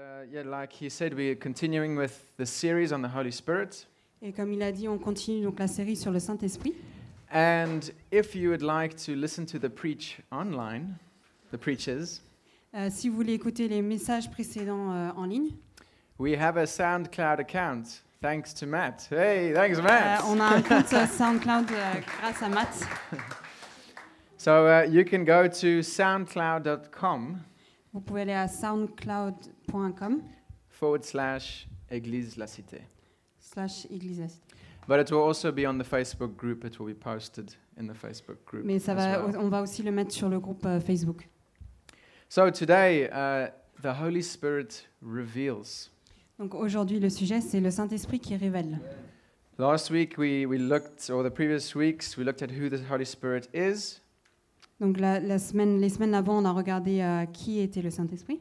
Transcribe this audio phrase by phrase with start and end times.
[0.00, 3.86] uh, yeah, like he said, we're continuing with the series on the Holy Spirit.
[4.22, 6.74] Et comme il a dit, on continue donc la série sur le Saint-Esprit.
[7.32, 10.96] And if you would like to listen to the preach online,
[11.52, 12.20] the preachers,
[12.72, 15.50] Euh, si vous voulez écouter les messages précédents euh, en ligne,
[16.18, 18.02] we have a SoundCloud account.
[18.22, 19.08] Thanks to Matt.
[19.10, 20.22] Hey, thanks, euh, Matt.
[20.26, 22.86] on a un compte euh, SoundCloud euh, grâce à Matt.
[24.36, 27.40] So uh, you can go to soundcloud.com
[27.92, 30.22] Vous pouvez aller à soundcloud.com
[30.68, 32.82] forward slash Église La Cité.
[33.38, 34.40] slash Église.
[34.86, 36.64] But it will also be on the Facebook group.
[36.64, 38.64] It will be posted in the Facebook group.
[38.64, 39.36] Mais ça va, well.
[39.38, 41.28] on va aussi le mettre sur le groupe euh, Facebook.
[42.28, 43.50] So today, uh,
[43.82, 45.90] the Holy Spirit reveals.
[46.38, 48.78] Donc aujourd'hui, le sujet, c'est le Saint-Esprit qui révèle.
[49.58, 53.04] Last week we, we looked, or the previous weeks, we looked at who the Holy
[53.04, 54.00] Spirit is,
[54.80, 58.40] Donc la, la semaine, les semaines avant, on a regardé euh, qui était le Saint-Esprit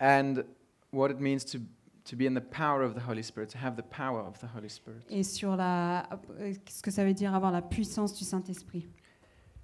[0.00, 0.42] and
[0.92, 1.58] what it means to,
[2.04, 4.46] to be in the power of the Holy Spirit, to have the power of the
[4.56, 5.02] Holy Spirit.
[5.08, 6.08] et sur la,
[6.40, 8.88] euh, ce que ça veut dire avoir la puissance du Saint-Esprit.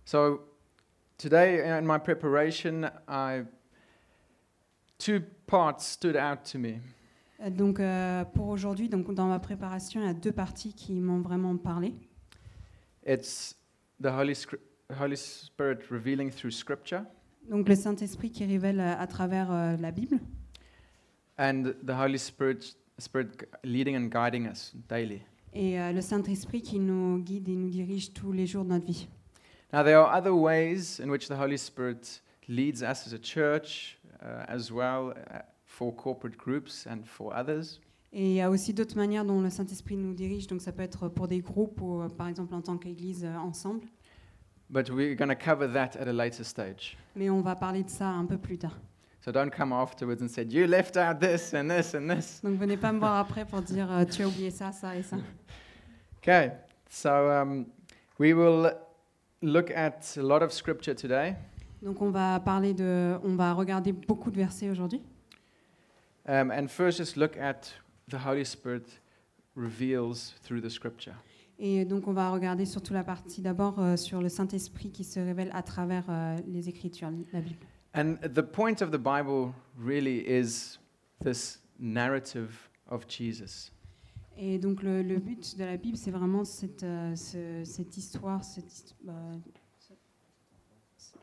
[0.05, 0.41] So
[1.19, 3.43] today, in my preparation, I,
[4.99, 6.75] two parts stood out to me.
[7.41, 10.93] Euh, Donc euh, pour aujourd'hui, donc dans ma préparation, il y a deux parties qui
[11.01, 11.93] m'ont vraiment parlé.
[13.05, 13.57] It's
[14.01, 14.59] the Holy, Scri-
[14.91, 17.03] Holy Spirit revealing through Scripture
[17.51, 20.19] Donc le Saint-Esprit qui révèle euh, à travers euh, la Bible
[21.39, 23.29] and the Holy Spirit, Spirit
[23.63, 25.21] leading and guiding us daily.
[25.53, 28.87] et euh, le Saint-Esprit qui nous guide et nous dirige tous les jours de notre
[28.87, 29.09] vie.
[29.73, 33.99] Now, there are other ways in which the Holy Spirit leads us as a church
[34.23, 37.79] uh, as well uh, for corporate groups and for others.
[38.11, 40.47] Et il y a aussi d'autres manières dont le Saint-Esprit nous dirige.
[40.47, 43.37] Donc ça peut être pour des groupes ou euh, par exemple en tant qu'Église euh,
[43.37, 43.87] ensemble.
[44.71, 46.97] But we're going to cover that at a later stage.
[47.17, 48.77] Mais on va parler de ça un peu plus tard.
[49.25, 52.41] So don't come afterwards and say, You left out this and this and this.
[52.43, 55.03] Donc venez pas me voir après pour dire euh, tu as oublié ça, ça et
[55.03, 55.17] ça.
[56.21, 56.51] Okay,
[56.91, 57.67] so um,
[58.19, 58.73] we will
[59.41, 61.37] look at a lot of scripture today.
[61.81, 65.01] Donc on va parler de, on va regarder beaucoup de versets aujourd'hui.
[66.27, 67.73] Um, and first, just look at
[68.09, 68.99] the Holy Spirit
[69.55, 71.15] reveals through the scripture.
[71.59, 75.19] Et donc on va regarder surtout la partie d'abord euh, sur le Saint-Esprit qui se
[75.19, 77.57] révèle à travers euh, les Écritures, la Bible.
[77.95, 80.79] And the point of the Bible really is
[81.25, 83.73] this narrative of Jesus.
[84.37, 88.45] Et donc le, le but de la Bible, c'est vraiment cette, euh, ce- cette histoire,
[88.45, 88.95] cette, hist-
[89.79, 91.15] ce-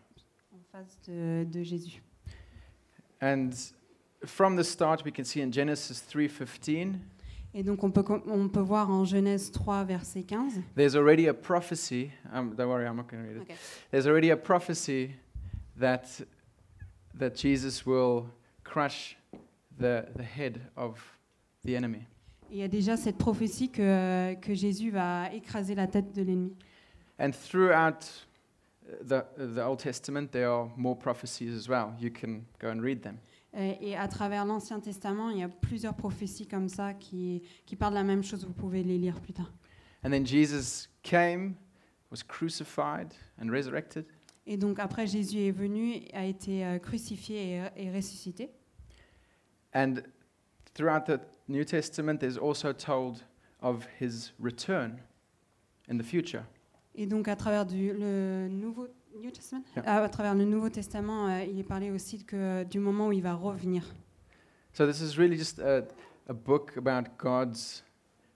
[0.52, 2.04] en face de, de Jésus.
[3.22, 3.52] And
[4.26, 6.96] from the start, we can see in Genesis 3:15,
[7.58, 10.62] Et donc on peut, on peut voir en Genèse 3, verset 15.
[10.76, 12.12] there's already a prophecy.
[12.34, 13.42] Um, don't worry, I'm not going to read it.
[13.44, 13.56] Okay.
[13.92, 15.16] There's already a prophecy
[15.80, 16.22] that
[17.18, 18.26] that Jesus will
[18.66, 19.16] crush
[19.80, 21.00] the the head of
[21.64, 22.06] the enemy.
[22.52, 26.24] Et Il y a déjà cette prophétie que, que Jésus va écraser la tête de
[26.24, 26.58] l'ennemi.
[27.20, 28.28] And throughout
[29.02, 31.94] the the Old Testament, there are more prophecies as well.
[32.02, 33.18] You can go and read them.
[33.58, 37.94] Et, à travers l'Ancien Testament, il y a plusieurs prophéties comme ça qui, qui parlent
[37.94, 38.46] de la même chose.
[38.46, 39.52] Vous pouvez les lire plus tard.
[40.04, 41.56] And then Jesus came,
[42.12, 44.06] was crucified and resurrected.
[44.46, 48.52] Et donc après, Jésus est venu, a été euh, crucifié et, et ressuscité.
[49.74, 49.96] And
[50.74, 53.24] throughout the New Testament, there's also told
[53.62, 55.00] of his return
[55.90, 56.44] in the future.
[56.94, 58.88] Et donc à travers du, le Nouveau
[59.20, 59.84] New Testament, Yeah.
[59.86, 63.12] Ah, à travers le Nouveau Testament, euh, il est parlé aussi que du moment où
[63.12, 63.84] il va revenir.
[64.74, 65.84] So this is really just a,
[66.28, 67.84] a book about God's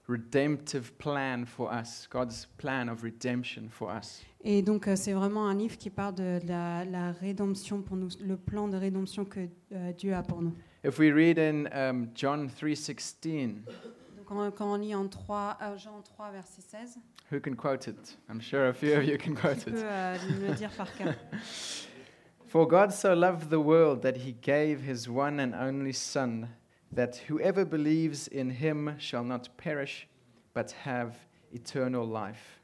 [0.08, 4.22] redemptive plan for us, God's plan of redemption for us.
[4.42, 8.08] Et donc euh, c'est vraiment un livre qui parle de la, la rédemption pour nous,
[8.20, 10.54] le plan de rédemption que euh, Dieu a pour nous.
[10.82, 13.99] If we read in um, John 3:16, Donc
[14.30, 16.98] quand, quand on lit en 3, euh, Jean 3, verset 16,
[17.32, 18.16] who can quote it?
[18.28, 19.74] I'm sure a few of you can quote it.
[19.74, 21.14] euh, me dire par cœur.
[22.46, 26.48] For God so loved the world that he gave his one and only Son,
[26.92, 30.08] that whoever believes in him shall not perish,
[30.52, 31.14] but have
[31.52, 32.60] eternal life.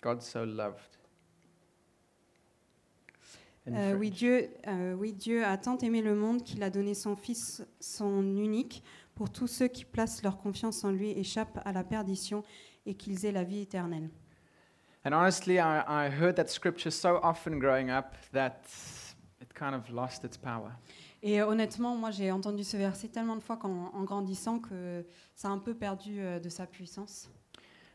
[0.00, 0.98] God so loved.
[3.68, 4.10] Euh, oui.
[4.10, 8.36] Dieu, euh, oui, Dieu a tant aimé le monde qu'il a donné son Fils, son
[8.36, 8.82] unique,
[9.18, 12.44] pour tous ceux qui placent leur confiance en lui échappent à la perdition
[12.86, 14.08] et qu'ils aient la vie éternelle.
[15.04, 18.60] And honestly, I, I heard that scripture so often growing up that
[19.42, 20.70] it kind of lost its power.
[21.20, 25.04] Et honnêtement, moi j'ai entendu ce verset tellement de fois qu'en en grandissant que
[25.34, 27.28] ça a un peu perdu euh, de sa puissance.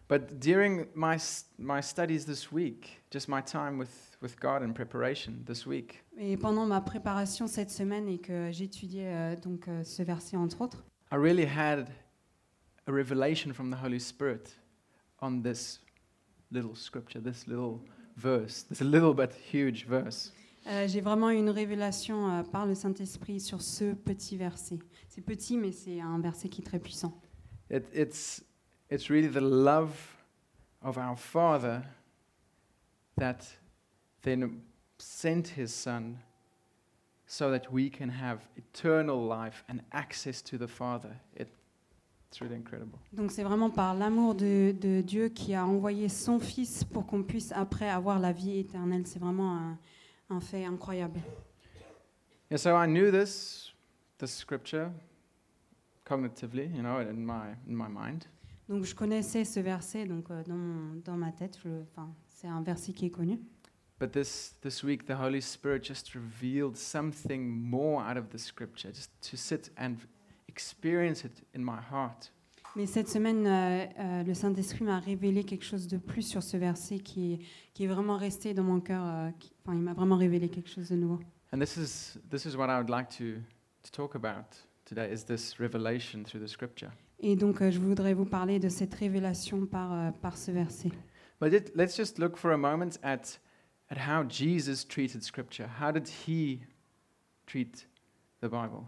[0.10, 4.74] But during my, s- my studies this week, just my time with, with God in
[4.74, 9.84] preparation this week, Et pendant ma préparation cette semaine et que j'étudiais euh, donc euh,
[9.86, 11.92] ce verset entre autres, I really had
[12.88, 14.52] a revelation from the Holy Spirit
[15.20, 15.78] on this
[16.50, 17.82] little scripture, this little
[18.18, 20.32] verse, this little but huge verse.
[20.66, 24.80] euh, j'ai vraiment une révélation euh, par le Saint-Esprit sur ce petit verset.
[25.08, 27.14] C'est petit, mais c'est un verset qui est très puissant.
[27.70, 28.44] It, it's,
[28.90, 29.94] it's really the love
[30.82, 31.84] of our Father
[33.20, 33.38] that
[34.24, 34.64] then
[34.98, 36.16] sent His Son
[37.34, 41.20] so that we can have eternal life and access to the Father.
[41.36, 41.48] It,
[42.30, 43.00] it's really incredible.
[43.12, 47.24] Donc c'est vraiment par l'amour de, de Dieu qui a envoyé son Fils pour qu'on
[47.24, 49.08] puisse après avoir la vie éternelle.
[49.08, 49.78] C'est vraiment un,
[50.30, 51.20] un fait incroyable.
[52.52, 53.74] Yeah, so I knew this,
[54.20, 54.92] this scripture,
[56.06, 58.26] cognitively, you know, in my, in my mind.
[58.70, 60.44] Donc je connaissais ce verset donc, euh,
[61.04, 61.58] dans, ma tête.
[61.92, 63.40] Enfin, c'est un verset qui est connu.
[64.00, 68.92] But this, this week, the Holy Spirit just revealed something more out of the scripture,
[68.92, 69.96] just to sit and
[70.48, 72.32] experience it in my heart.
[72.76, 76.58] Mais cette semaine, euh, euh, le Saint-Esprit m'a révélé quelque chose de plus sur ce
[76.58, 77.40] verset qui est,
[77.76, 79.04] qui est vraiment resté dans mon cœur.
[79.06, 81.20] euh, qui- enfin, il m'a vraiment révélé quelque chose de nouveau.
[81.54, 83.36] And this is, this is what I would like to,
[83.84, 84.56] to talk about
[84.86, 86.90] today, is this revelation through the scripture.
[87.20, 90.90] Et donc, euh, je voudrais vous parler de cette révélation par, euh, par ce verset.
[91.40, 93.40] But it, let's just look for a moment at,
[93.94, 95.70] at how Jesus treated scripture.
[95.80, 96.60] How did he
[97.46, 97.86] treat
[98.42, 98.86] the Bible?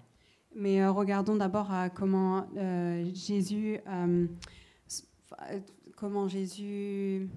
[0.55, 4.27] Mais euh, regardons d'abord à comment euh, Jésus, euh,
[5.95, 7.29] comment Jésus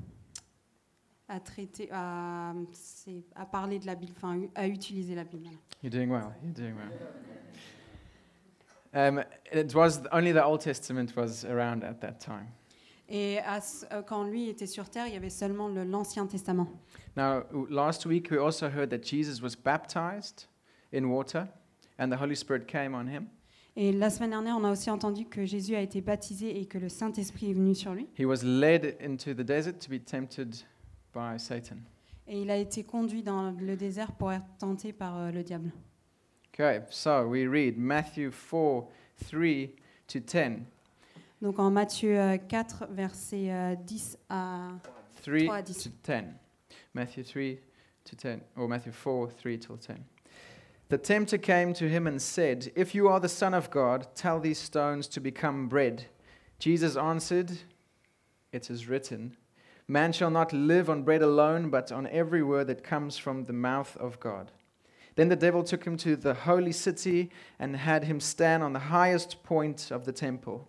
[1.29, 2.55] a traité, a,
[3.35, 5.51] a parlé de la Bible, enfin a utilisé la Bible.
[5.83, 6.33] You're doing well.
[6.43, 6.91] You're doing well.
[8.95, 9.23] Um,
[9.53, 12.49] it was only the Old Testament was around at that time.
[13.09, 13.61] Et à
[13.93, 16.69] euh, quand lui était sur terre, il y avait seulement le- l'Ancien Testament.
[17.17, 20.47] Now, last week we also heard that Jesus was baptized
[20.93, 21.47] in water,
[21.99, 23.27] and the Holy Spirit came on him.
[23.77, 26.79] Et la semaine dernière, on a aussi entendu que Jésus a été baptisé et que
[26.79, 28.09] le Saint-Esprit est venu sur lui.
[28.19, 30.55] He was led into the desert to be tempted
[31.15, 31.77] by Satan.
[32.27, 35.71] Et il a été conduit dans le désert pour être tenté par euh, le diable.
[36.53, 38.85] Okay, so we read Matthew 4
[39.31, 39.69] 3
[40.09, 40.65] to 10.
[41.41, 44.69] Donc en Matthieu euh, 4, versets euh, 10 à
[45.23, 45.83] 3 3 à 10.
[45.85, 46.25] to 10.
[46.95, 47.61] Matthew 3
[48.05, 50.05] to 10, or Matthew 4 3 till 10.
[50.89, 54.41] The tempter came to him and said, If you are the Son of God, tell
[54.41, 56.07] these stones to become bread.
[56.59, 57.53] Jesus answered,
[58.53, 59.37] It is written,
[59.87, 63.53] Man shall not live on bread alone, but on every word that comes from the
[63.53, 64.51] mouth of God.
[65.15, 68.79] Then the devil took him to the holy city and had him stand on the
[68.79, 70.69] highest point of the temple.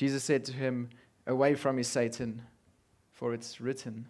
[0.00, 0.88] Jesus said to him,
[1.26, 2.40] Away from me, Satan,
[3.12, 4.06] for it's written,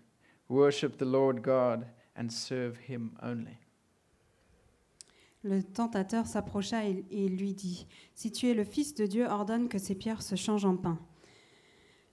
[0.49, 1.85] Worship the Lord God
[2.15, 3.59] and serve him only.
[5.43, 9.79] Le tentateur s'approcha et, lui dit, Si tu es le Fils de Dieu, ordonne que
[9.79, 10.97] ces pierres se changent en pain.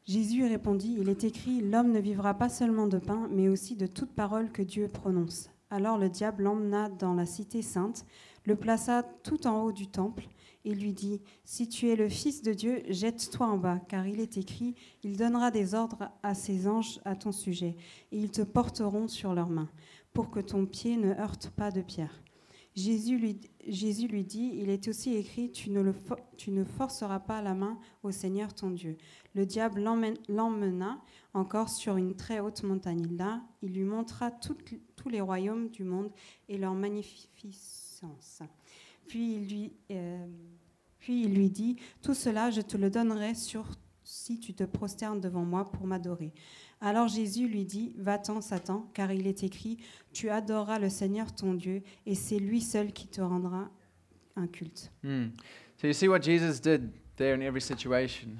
[0.06, 3.86] Jésus répondit, Il est écrit, L'homme ne vivra pas seulement de pain, mais aussi de
[3.86, 5.52] toute parole que Dieu prononce.
[5.70, 8.08] Alors le diable l'emmena dans la cité sainte,
[8.46, 10.28] le plaça tout en haut du temple,
[10.68, 14.20] et lui dit, Si tu es le Fils de Dieu, jette-toi en bas, car il
[14.20, 17.78] est écrit, Il donnera des ordres à ses anges à ton sujet,
[18.12, 19.70] et ils te porteront sur leurs mains,
[20.14, 22.22] pour que ton pied ne heurte pas de pierre.
[22.76, 25.96] Jésus lui, dit, il est aussi écrit, tu ne, le
[26.36, 28.98] tu forceras pas la main au Seigneur ton Dieu.
[29.34, 29.82] Le diable
[30.28, 31.02] l'emmena
[31.34, 33.08] encore sur une très haute montagne.
[33.16, 36.12] Là, il lui montra tous les royaumes du monde
[36.50, 38.44] et leur magnificence.
[39.08, 40.28] Puis il lui, euh,
[41.08, 43.66] puis il lui dit, tout cela, je te le donnerai sur,
[44.04, 46.34] si tu te prosternes devant moi pour m'adorer.
[46.82, 49.78] Alors Jésus lui dit, va-t'en, Satan, car il est écrit,
[50.12, 53.72] tu adoreras le Seigneur ton Dieu, et c'est lui seul qui te rendra
[54.36, 54.92] un culte.
[55.78, 58.32] So you see what Jesus did there in every situation?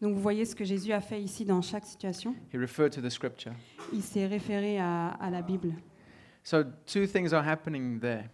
[0.00, 2.34] Donc vous voyez ce que Jésus a fait ici dans chaque situation?
[2.50, 3.52] He referred to the scripture.
[3.92, 5.74] Il s'est référé à, à la Bible.
[6.44, 8.30] So two things are happening there.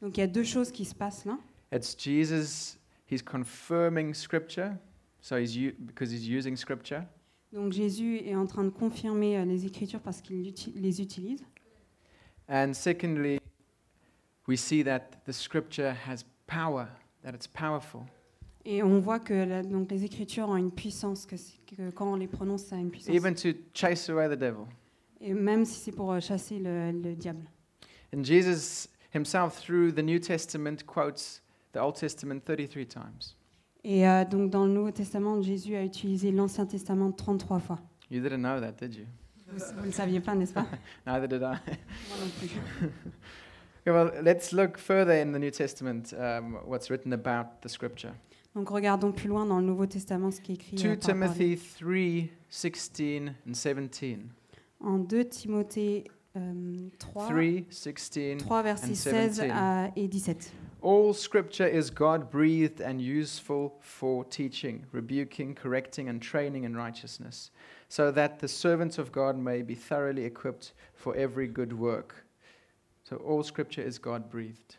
[0.00, 1.38] Donc il y a deux choses qui se passent là.
[1.70, 2.79] It's Jesus,
[3.10, 4.76] he's confirming scripture,
[5.20, 7.04] so he's because he's using scripture.
[7.52, 11.44] Donc Jésus est en train de confirmer euh, les Écritures parce qu'il uti- les utilise.
[12.48, 13.40] And secondly,
[14.46, 16.86] we see that the scripture has power,
[17.24, 18.02] that it's powerful.
[18.64, 21.36] Et on voit que la- donc les Écritures ont une puissance, que,
[21.74, 23.14] que quand on les prononce, ça a une puissance.
[23.14, 24.66] even to chase away the devil.
[25.20, 27.44] Et même si c'est pour euh, chasser le, le diable.
[28.14, 33.36] And Jesus himself, through the New Testament, quotes the Old Testament 33 times.
[33.82, 37.78] Et euh, donc dans le Nouveau Testament, Jésus a utilisé l'Ancien Testament 33 fois.
[38.10, 39.06] You didn't know that, did you?
[39.46, 40.66] Vous ne le saviez pas, n'est-ce pas?
[41.06, 41.58] Neither did I.
[42.08, 42.50] Moi non plus.
[43.82, 48.12] Okay, well, let's look further in the New Testament um, what's written about the scripture.
[48.54, 50.96] Donc regardons plus loin dans le Nouveau Testament ce qui est écrit 2 euh.
[50.96, 54.18] Timothy 3 16 and 17.
[54.80, 56.04] en 2 Timothée
[56.36, 58.36] euh, 3, 3 16.
[58.38, 59.50] 3 versets and 16 17.
[59.50, 60.52] à- et 17.
[60.82, 67.50] All scripture is God breathed and useful for teaching, rebuking, correcting, and training in righteousness,
[67.88, 72.24] so that the servant of God may be thoroughly equipped for every good work.
[73.04, 74.76] So, all scripture is God breathed.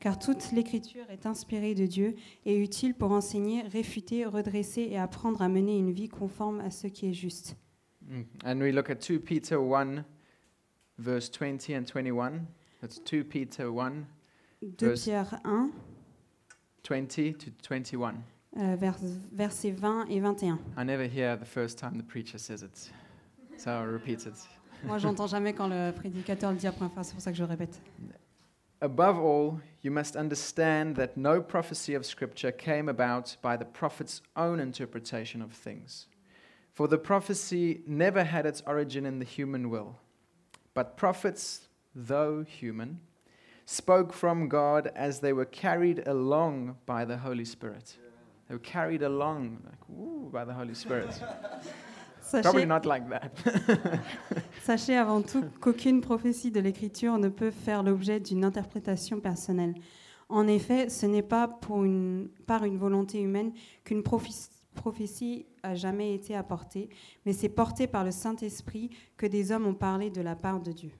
[0.00, 5.40] Car toute l'écriture est inspirée de Dieu et utile pour enseigner, réfuter, redresser et apprendre
[5.40, 7.56] à mener une vie conforme à ce qui est juste.
[8.08, 8.22] Mm.
[8.44, 10.04] And we look at 2 Peter 1,
[10.98, 12.46] verse 20 and 21.
[12.80, 14.04] That's 2 Peter 1,
[14.62, 15.70] 2 Verse- Pierre 1,
[16.82, 18.14] 20 to 21.
[18.56, 18.98] euh, vers-
[19.32, 20.58] versets 20 et 21.
[20.78, 22.92] I never hear the first time the preacher says it,
[23.58, 24.34] so I'll repeat it.
[24.84, 27.36] Moi, j'entends jamais quand le prédicateur le dit la première fois, c'est pour ça que
[27.38, 27.80] je répète.
[28.80, 34.22] Above all, you must understand that no prophecy of Scripture came about by the prophet's
[34.36, 36.08] own interpretation of things.
[36.72, 39.94] For the prophecy never had its origin in the human will.
[40.74, 42.98] But prophets, though human,
[43.66, 47.98] spoke from God as they were carried along by the Holy Spirit.
[48.48, 51.08] They were carried along like, ooh, by the Holy Spirit.
[52.30, 53.32] Probably Sachez, not like that.
[54.62, 59.74] sachez avant tout qu'aucune prophétie de l'Écriture ne peut faire l'objet d'une interprétation personnelle.
[60.28, 63.52] En effet, ce n'est pas pour une- par une volonté humaine
[63.84, 66.88] qu'une prophétie prophétie a jamais été apportée,
[67.26, 68.88] mais c'est porté par le Saint-Esprit
[69.18, 70.92] que des hommes ont parlé de la part de Dieu.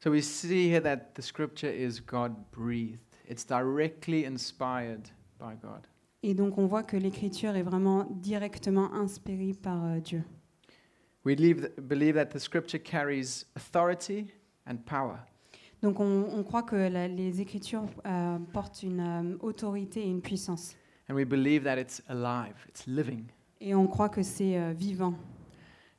[0.00, 5.86] So we see here that the scripture is God breathed, it's directly inspired by God.
[6.22, 10.22] Et donc on voit que l'Écriture est vraiment directement inspirée par euh, Dieu.
[11.24, 14.26] We believe, believe that the scripture carries authority
[14.66, 15.18] and power.
[15.82, 20.20] Donc on, on croit que la- les Écritures euh, portent une euh, autorité et une
[20.22, 20.76] puissance.
[21.10, 23.24] And we believe that it's alive, it's living.
[23.60, 25.14] Et on croit que c'est euh, vivant.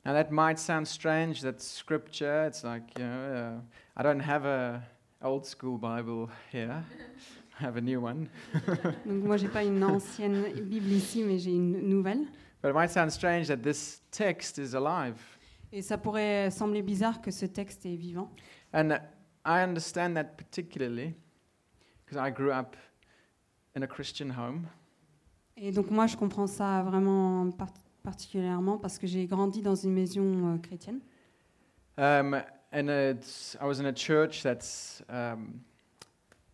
[0.04, 4.46] Now that might sound strange that scripture, it's like, you know, uh, I don't have
[4.46, 4.82] a
[5.22, 6.82] old school Bible here.
[7.60, 8.28] I have a new one.
[9.04, 12.26] Donc moi j'ai pas une ancienne Bible ici, mais j'ai une nouvelle.
[12.62, 15.16] But it might sound strange that this text is alive.
[15.72, 18.30] Et ça pourrait sembler bizarre que ce texte est vivant.
[18.72, 18.98] And
[19.44, 21.14] I understand that particularly
[22.04, 22.74] because I grew up
[23.76, 24.66] in a Christian home.
[25.56, 27.68] Et donc moi je comprends ça vraiment par-
[28.02, 31.00] particulièrement parce que j'ai grandi dans une maison euh, chrétienne.
[31.96, 32.34] Um,
[32.72, 35.60] and it's, I was in a church that's um,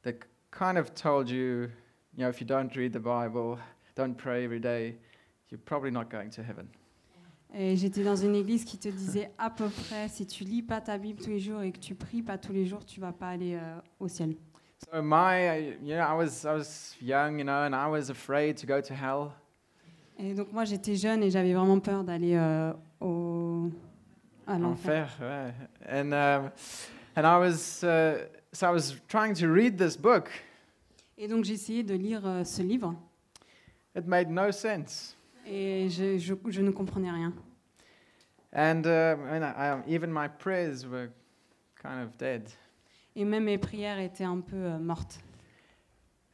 [0.02, 0.14] that
[0.50, 1.70] kind of told you,
[2.16, 3.58] you know, if you don't read the Bible,
[3.94, 4.96] don't pray every day,
[5.50, 6.68] you're probably not going to heaven.
[7.54, 10.80] Et j'étais dans une église qui te disait à peu près si tu lis pas
[10.80, 13.12] ta Bible tous les jours et que tu pries pas tous les jours, tu vas
[13.12, 14.36] pas aller euh, au ciel.
[14.92, 18.58] So my, you know, I was I was young, you know, and I was afraid
[18.58, 19.32] to go to hell.
[20.18, 23.70] Et donc moi j'étais jeune et j'avais vraiment peur d'aller euh, au
[24.46, 25.10] à l'enfer.
[25.88, 26.50] And um,
[27.16, 30.30] and I was uh, so I was trying to read this book.
[31.18, 32.94] Et donc j'ai essayé de lire euh, ce livre
[33.94, 35.16] It made no sense.
[35.46, 37.32] et je, je, je ne comprenais rien.
[38.54, 41.10] And um, I, even my prayers were
[41.80, 42.48] kind of dead.
[43.14, 45.20] Et même mes prières étaient un peu euh, mortes.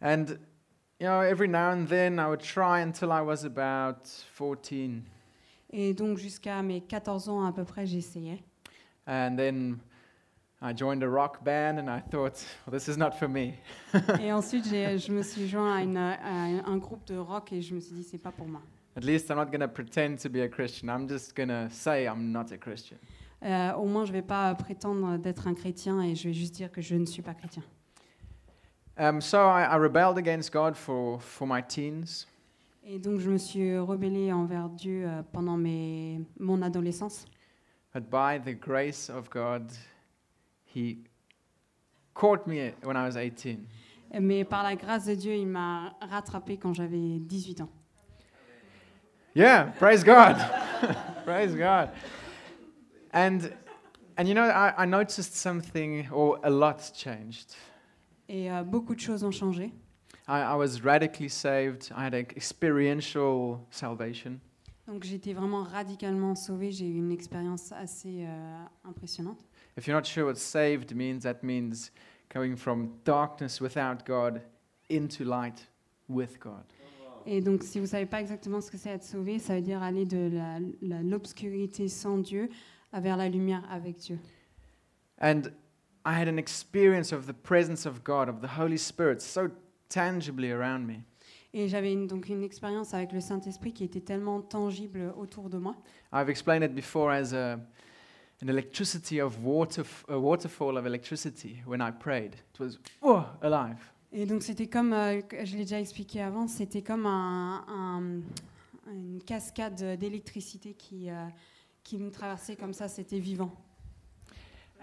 [0.00, 0.26] And
[1.02, 5.02] you know, every now and then I would try until I was about 14.
[5.72, 8.40] Et donc jusqu'à mes 14 ans à peu près, j'essayais.
[9.08, 9.78] And then
[10.60, 13.54] I joined a rock band and I thought, well, this is not for me.
[14.20, 17.74] Et ensuite, je me suis joint à, une- à un groupe de rock et je
[17.74, 18.62] me suis dit, c'est pas pour moi.
[18.96, 20.88] At least I'm not going to pretend to be a Christian.
[20.88, 22.98] I'm just going to say I'm not a Christian.
[23.42, 26.70] Euh, au moins, je vais pas prétendre d'être un chrétien et je vais juste dire
[26.70, 27.64] que je ne suis pas chrétien.
[28.98, 32.26] Um, so I, I rebelled against God for, for my teens.
[32.84, 37.26] Et donc, je me suis rebellée envers Dieu euh, pendant mes, mon adolescence.
[37.94, 39.70] But by the grace of God,
[40.64, 41.04] He
[42.14, 43.66] caught me when I was 18.
[44.20, 47.70] Mais par la grâce de Dieu, il m'a rattrapée quand j'avais 18 ans.
[49.34, 50.36] Yeah, praise God.
[51.24, 51.90] Praise God.
[53.12, 53.52] And,
[54.18, 57.54] and you know, I, I noticed something, or a lot changed.
[58.32, 59.74] Et euh, beaucoup de choses ont changé.
[60.26, 61.92] I, I was radically saved.
[61.94, 64.40] I had an experiential salvation.
[64.86, 66.72] Donc j'étais vraiment radicalement sauvée.
[66.72, 69.44] J'ai eu une expérience assez euh, impressionnante.
[69.76, 71.92] If you're not sure what saved means, that means
[72.32, 74.40] going from darkness without God
[74.90, 75.68] into light
[76.08, 76.64] with God.
[77.26, 79.82] Et donc si vous savez pas exactement ce que c'est être sauvé, ça veut dire
[79.82, 80.30] aller de
[81.02, 82.48] l'obscurité sans Dieu
[82.94, 84.18] vers la lumière avec Dieu.
[85.20, 85.42] And
[86.04, 89.48] I had an experience of the presence of God, of the Holy Spirit, so
[89.88, 91.02] tangibly around me.
[91.54, 95.58] Et j'avais une- donc une expérience avec le Saint-Esprit qui était tellement tangible autour de
[95.58, 95.76] moi.
[96.12, 97.54] I've explained it before as a,
[98.42, 102.34] an electricity of water, a waterfall of electricity when I prayed.
[102.54, 103.76] It was oh, alive.
[104.12, 108.22] Et donc c'était comme, euh, je l'ai déjà expliqué avant, c'était comme un- un-
[108.92, 111.26] une cascade d'électricité qui, euh,
[111.84, 113.50] qui me traversait comme ça, c'était vivant.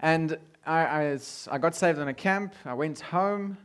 [0.02, 1.18] And I, I,
[1.50, 2.52] I got saved on a camp.
[2.64, 3.56] I went home.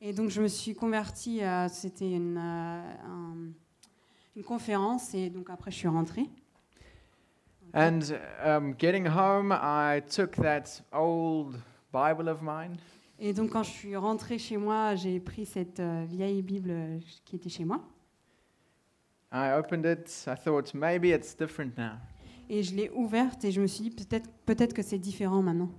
[0.00, 3.52] Et donc je me suis convertie, euh, c'était une, euh, un-
[4.36, 6.28] une conférence et donc après je suis rentrée.
[7.72, 8.00] And
[8.44, 11.56] um, getting home, I took that old
[11.92, 12.76] Bible of mine
[13.18, 16.98] Et donc quand je suis rentrée chez moi, j'ai pris cette euh, vieille Bible euh,
[17.24, 17.80] qui était chez moi
[19.32, 20.24] I opened it.
[20.28, 21.96] I thought maybe it's different now.
[22.48, 25.70] Et je l'ai ouverte et je me suis dit peut-être peut-être que c'est différent maintenant.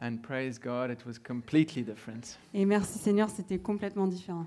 [0.00, 2.38] And praise God, it was completely different.
[2.52, 4.46] Et merci Seigneur, c'était complètement différent.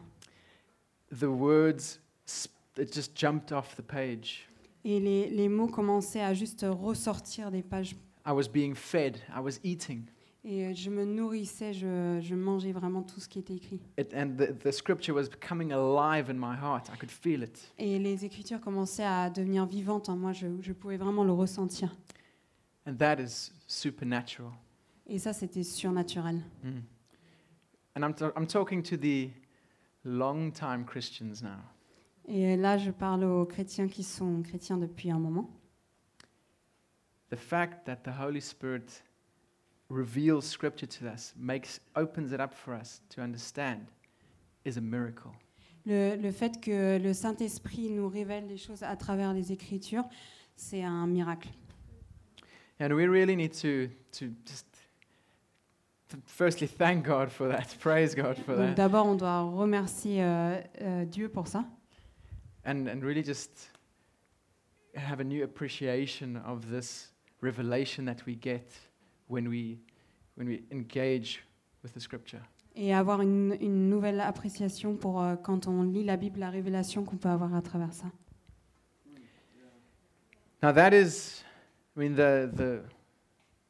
[1.17, 4.49] The words, sp- it just jumped off the page.
[4.83, 7.95] Et les, les mots commençaient à juste ressortir des pages.
[8.27, 9.17] I was being fed.
[9.35, 10.03] I was eating.
[10.47, 13.81] Et euh, je me nourrissais, je, je mangeais vraiment tout ce qui était écrit.
[13.97, 16.87] It, and the, the scripture was becoming alive in my heart.
[16.93, 17.73] I could feel it.
[17.79, 21.97] Et les écritures commençaient à devenir vivantes en moi, je, je pouvais vraiment le ressentir.
[22.85, 24.51] And that is supernatural.
[25.07, 26.43] Et ça, c'était surnaturel.
[26.63, 26.81] Mm.
[27.95, 29.31] And I'm, ta- I'm talking to the
[30.03, 31.57] long time Christians now.
[32.27, 35.49] Et là, je parle aux chrétiens qui sont chrétiens depuis un moment.
[37.31, 39.01] The fact that the Holy Spirit
[39.89, 43.87] reveals scripture to us, makes, opens it up for us to understand,
[44.63, 45.31] is a miracle.
[45.85, 50.05] Le, le fait que le Saint-Esprit nous révèle des choses à travers les Écritures,
[50.55, 51.49] c'est un miracle.
[52.79, 54.65] And we really need to, to just
[56.09, 57.75] to firstly thank God for that.
[57.79, 58.75] Praise God for Donc that.
[58.75, 61.63] d'abord, on doit remercier euh, euh, Dieu pour ça.
[62.65, 63.69] And, and really just
[64.95, 68.71] have a new appreciation of this revelation that we get
[69.27, 69.79] when we,
[70.37, 71.43] when we engage
[71.83, 72.41] with the scripture.
[72.75, 77.05] Et avoir une, une nouvelle appréciation pour euh, quand on lit la Bible, la révélation
[77.05, 78.07] qu'on peut avoir à travers ça.
[80.61, 81.43] Now that is,
[81.95, 82.81] I mean, the, the,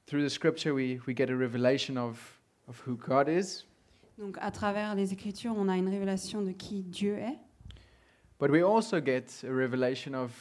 [0.08, 3.66] through the scripture we, we get a revelation of, of who God is,
[4.18, 7.38] Donc à travers les Écritures, on a une révélation de qui Dieu est,
[8.40, 10.32] but we also get a revelation of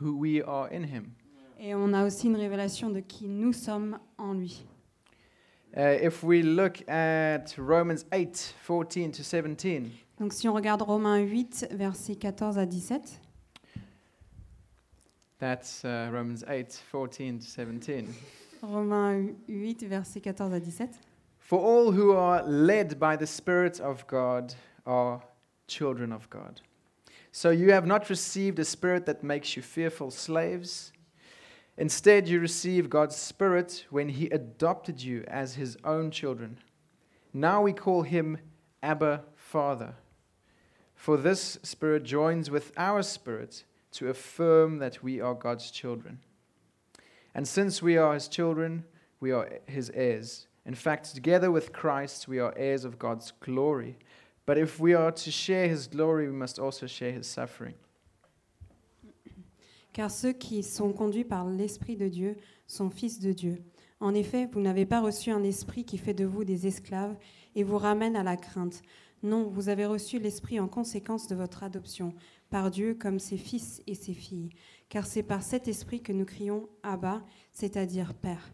[0.00, 1.12] who we are in Him.
[1.60, 4.64] Et on a aussi une révélation de qui nous sommes en lui.
[5.76, 11.20] Uh, if we look at Romans 8 14 to 17, Donc si on regarde Romains
[11.20, 13.20] 8, versets 14 à 17,
[15.38, 18.08] that's uh, Romans 8 14 to 17.
[18.62, 20.98] Romains 8, versets 14 à 17.
[21.38, 24.54] For all who are led by the Spirit of God
[24.86, 25.20] are
[25.68, 26.60] children of God.
[27.32, 30.92] So you have not received a spirit that makes you fearful slaves.
[31.80, 36.58] Instead, you received God's Spirit when He adopted you as His own children.
[37.32, 38.36] Now we call Him
[38.82, 39.94] Abba Father.
[40.94, 46.18] For this Spirit joins with our spirit to affirm that we are God's children.
[47.34, 48.84] And since we are His children,
[49.18, 50.48] we are His heirs.
[50.66, 53.96] In fact, together with Christ, we are heirs of God's glory.
[54.44, 57.74] But if we are to share his glory, we must also share his suffering.
[59.92, 63.62] Car ceux qui sont conduits par l'Esprit de Dieu sont fils de Dieu.
[63.98, 67.16] En effet, vous n'avez pas reçu un esprit qui fait de vous des esclaves
[67.54, 68.82] et vous ramène à la crainte.
[69.22, 72.14] Non, vous avez reçu l'Esprit en conséquence de votre adoption
[72.48, 74.48] par Dieu comme ses fils et ses filles.
[74.88, 77.22] Car c'est par cet esprit que nous crions Abba,
[77.52, 78.50] c'est-à-dire Père.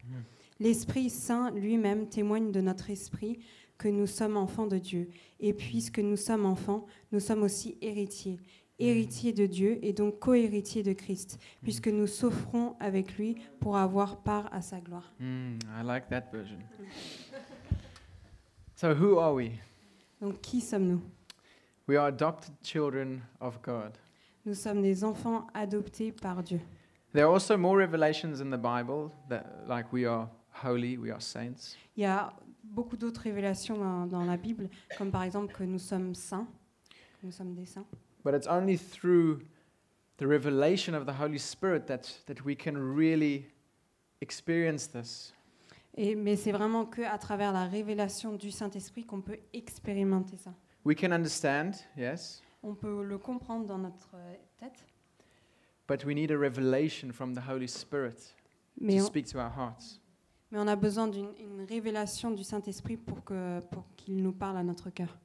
[0.58, 3.38] L'Esprit Saint lui-même témoigne de notre esprit
[3.78, 5.08] que nous sommes enfants de Dieu.
[5.38, 8.40] Et puisque nous sommes enfants, nous sommes aussi héritiers.
[8.78, 14.22] Héritiers de Dieu et donc co-héritiers de Christ, puisque nous souffrons avec lui pour avoir
[14.22, 15.12] part à sa gloire.
[15.18, 16.58] Mm, I like that version.
[18.78, 19.52] So, who are we?
[20.20, 21.00] Donc qui sommes-nous?
[21.88, 23.96] We are adopted children of God.
[24.44, 26.60] Nous sommes des enfants adoptés par Dieu.
[27.14, 30.28] There are also more revelations in the Bible that, like, we are
[30.62, 31.74] holy, we are saints.
[31.96, 35.78] Il y a beaucoup d'autres révélations dans, dans la Bible, comme par exemple que nous
[35.78, 36.46] sommes saints,
[37.26, 37.86] nous sommes des saints.
[38.24, 39.40] But it's only through
[40.18, 43.46] the revelation of the Holy Spirit that, that we can really
[44.20, 45.32] experience this.
[45.94, 50.54] Et, mais c'est vraiment que à travers la révélation du Saint-Esprit qu'on peut expérimenter ça.
[50.84, 54.84] We can understand, yes, On peut le comprendre dans notre euh, tête,
[55.88, 58.34] but we need a revelation from the Holy Spirit
[58.80, 60.00] mais to on, speak to our hearts.
[60.50, 64.58] mais on a besoin d'une une révélation du Saint-Esprit pour que pour qu'il nous parle
[64.58, 65.16] à notre cœur.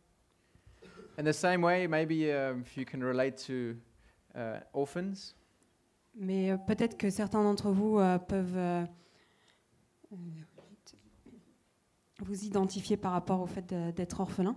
[1.22, 3.76] In the same way, maybe um, if you can relate to
[4.36, 5.36] uh, orphans,
[6.16, 8.84] Mais euh, peut-être que certains d'entre vous euh, peuvent euh,
[12.20, 14.56] vous identifier par rapport au fait de- d'être orphelin.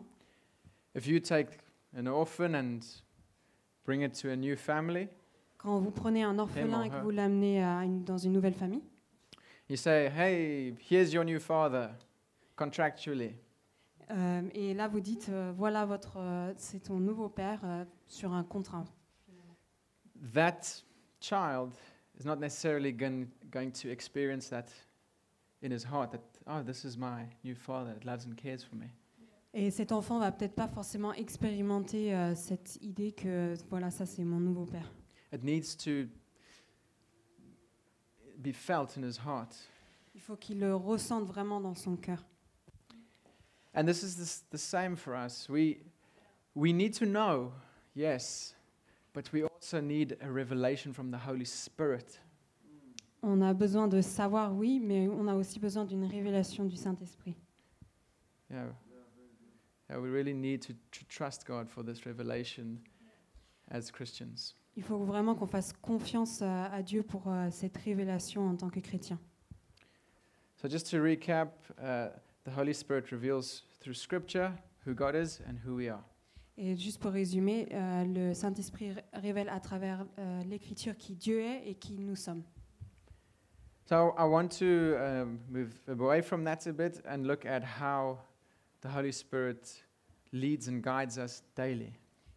[0.94, 1.48] if you take
[1.98, 2.81] an orphan and
[3.85, 5.09] bring it to a new family,
[5.59, 7.03] Quand vous prenez un orphelin et que her.
[7.03, 8.83] vous l'amenez à une- dans une nouvelle famille,
[9.68, 11.90] you say, Hey, here's your new father,
[12.57, 13.35] contractually.
[14.11, 18.45] Euh, et là vous dites euh, voilà votre euh, c'est ton nouveau père sur un
[18.45, 18.85] contrat.
[20.33, 20.83] That
[21.21, 21.73] child
[22.19, 24.67] is not necessarily gon- going to experience that
[25.62, 28.77] in his heart that, oh, this is my new father that loves and cares for
[28.77, 28.87] me.
[29.53, 34.25] Et cet enfant va peut-être pas forcément expérimenter euh, cette idée que voilà ça c'est
[34.25, 34.93] mon nouveau père.
[35.33, 36.09] It needs to
[38.38, 39.55] be felt in his heart.
[40.14, 42.25] Il faut qu'il le ressente vraiment dans son cœur.
[43.74, 45.48] And this is the, the same for us.
[45.48, 45.80] We,
[46.54, 47.52] we need to know,
[47.94, 48.54] yes,
[49.12, 52.18] but we also need a revelation from the Holy Spirit.
[53.22, 57.34] On a besoin de savoir oui, mais on a aussi besoin d'une révélation du Saint-Esprit.
[58.50, 58.66] Yeah.
[59.90, 62.78] Yeah, we really need to tr- trust God for this revelation
[63.70, 64.54] as Christians.
[64.76, 68.70] Il faut vraiment qu'on fasse confiance à, à Dieu pour euh, cette révélation en tant
[68.70, 69.18] que chrétien.
[70.56, 72.08] So, just to recap, uh,
[72.44, 74.52] the Holy Spirit reveals through Scripture
[74.87, 76.02] who God is and who we are.
[76.57, 81.40] Et juste pour résumer, euh, le Saint-Esprit ré- révèle à travers euh, l'Écriture qui Dieu
[81.40, 82.44] est et qui nous sommes.
[83.87, 88.18] So, I want to um, move away from that a bit and look at how
[88.83, 89.85] the Holy Spirit
[90.33, 91.92] leads and guides us daily.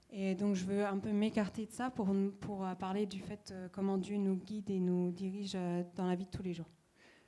[0.10, 3.20] Et donc je veux un peu m'écarter de ça pour, nous- pour euh, parler du
[3.20, 6.43] fait euh, comment Dieu nous guide et nous dirige euh, dans la vie de tous
[6.43, 6.70] les jours.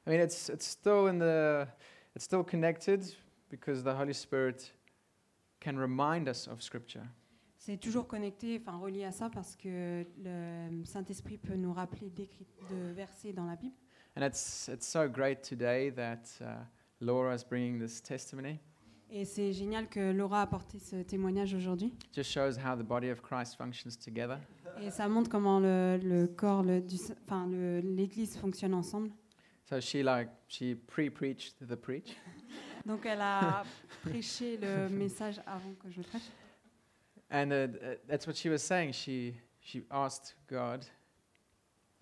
[0.08, 1.68] I mean, it's, it's still in the,
[2.20, 3.02] it's still connected
[3.50, 4.74] because the Holy Spirit
[5.62, 7.04] can remind us of Scripture.
[7.58, 12.92] C'est toujours connecté, enfin relié à ça parce que le Saint-Esprit peut nous rappeler de
[12.94, 13.74] versets dans la Bible.
[14.18, 16.66] And it's, it's so great today that uh,
[17.00, 18.60] Laura is bringing this testimony.
[19.12, 21.94] Et c'est génial que Laura a apporté ce témoignage aujourd'hui.
[22.14, 24.40] just shows how the body of Christ functions together.
[24.82, 29.10] Et ça montre comment le, le corps, le, du, enfin le- l'Église fonctionne ensemble.
[29.70, 32.16] So she like she pre-preached the preach,
[32.88, 33.64] Donc elle a
[34.04, 36.32] prêché le message avant que je le prêche.
[37.30, 37.68] and uh,
[38.08, 38.94] that's what she was saying.
[38.94, 40.88] She she asked God,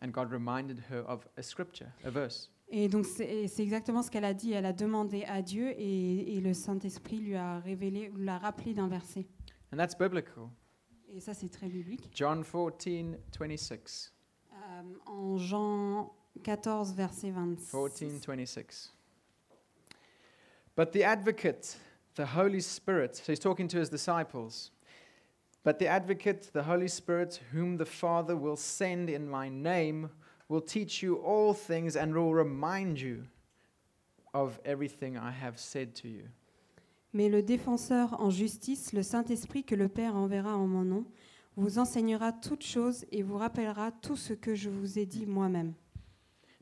[0.01, 2.49] and God reminded her of a scripture, a verse.
[2.69, 4.53] Et donc c'est exactement ce qu'elle a dit.
[4.53, 8.73] Elle a demandé à Dieu et, et le Saint-Esprit lui a révélé, ou l'a rappelé
[8.73, 9.25] d'un verset.
[9.73, 10.49] And that's biblical.
[11.09, 12.09] Et ça c'est très biblique.
[12.13, 14.13] John 14, 26.
[14.53, 17.69] Euh, en Jean 14, verset 26.
[17.69, 18.89] 14, 26.
[20.75, 21.77] But the advocate,
[22.15, 24.71] the Holy Spirit, so he's talking to his disciples.
[25.63, 30.09] But the advocate, the Holy Spirit, whom the Father will send in my name,
[30.49, 33.25] will teach you all things and will remind you
[34.33, 36.29] of everything I have said to you.
[37.13, 41.05] Mais le défenseur en justice, le Saint-Esprit que le Père enverra en mon nom,
[41.55, 45.73] vous enseignera toutes choses et vous rappellera tout ce que je vous ai dit moi-même.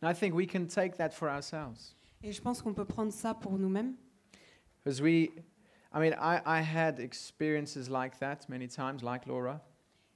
[0.02, 1.96] And I think we can take that for ourselves.
[2.24, 3.96] Et je pense qu'on peut prendre ça pour nous-mêmes.
[4.84, 5.30] Because we,
[5.94, 9.62] I mean, I, I had experiences like that many times, like Laura.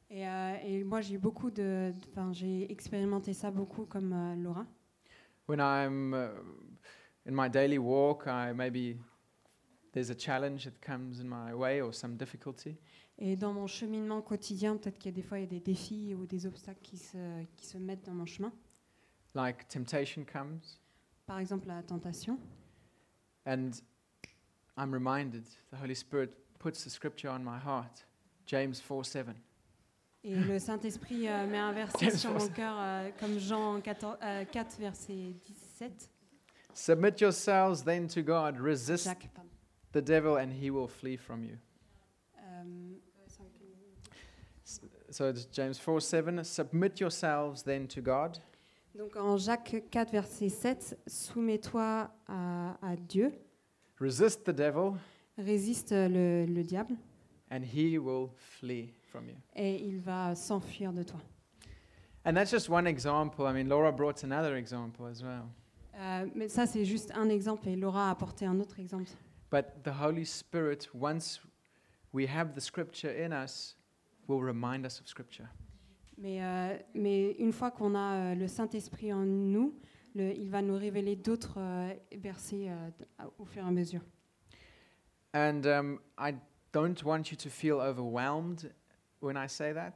[0.10, 4.66] Et, euh, et moi, j'ai beaucoup de, enfin, j'ai expérimenté ça beaucoup comme euh, Laura.
[5.50, 6.28] when I'm uh,
[7.26, 8.98] in my daily walk, I maybe
[9.92, 12.78] there's a challenge that comes in my way or some difficulty.
[13.18, 15.60] Et dans mon cheminement quotidien, peut-être qu'il y a des fois il y a des
[15.60, 18.54] défis ou des obstacles qui se, qui se mettent dans mon chemin.
[19.40, 20.80] Like temptation comes,
[21.26, 22.38] Par exemple, la tentation.
[23.46, 23.82] and
[24.76, 28.04] I'm reminded the Holy Spirit puts the scripture on my heart,
[28.46, 29.36] James 4 7.
[30.26, 34.18] Et le Saint-Esprit euh, met un verset sur four- mon cœur, euh, comme Jean 14,
[34.22, 36.10] euh, 4, verset 17.
[36.74, 39.50] Submit yourselves then to God, resist Jacques, pardon.
[39.94, 41.58] the devil, and he will flee from you.
[42.40, 42.64] Euh,
[45.12, 46.44] So it's James 4 7.
[46.44, 48.38] Submit yourselves then to God,
[48.96, 53.32] Donc en Jacques 4, verset 7, soumets-toi à, à Dieu,
[54.00, 54.94] resist the devil,
[55.38, 56.96] résiste le, le diable,
[57.52, 59.36] and he will flee from you.
[59.56, 61.20] et il va s'enfuir de toi.
[62.26, 63.46] And that's just one example.
[63.48, 65.46] I mean, Laura brought another example as well.
[65.96, 69.10] Euh, mais ça, c'est juste un exemple, et Laura a apporté un autre exemple.
[69.52, 71.40] But the Holy Spirit, once
[72.14, 73.78] we have the scripture in us,
[74.28, 75.48] will remind us of scripture.
[76.22, 79.74] Mais, euh, mais une fois qu'on a euh, le Saint-Esprit en nous,
[80.16, 82.68] le- il va nous révéler d'autres euh, versets
[83.38, 84.02] au fur et à mesure.
[85.34, 86.34] And um, I
[86.74, 88.72] don't want you to feel overwhelmed
[89.22, 89.94] when I say that,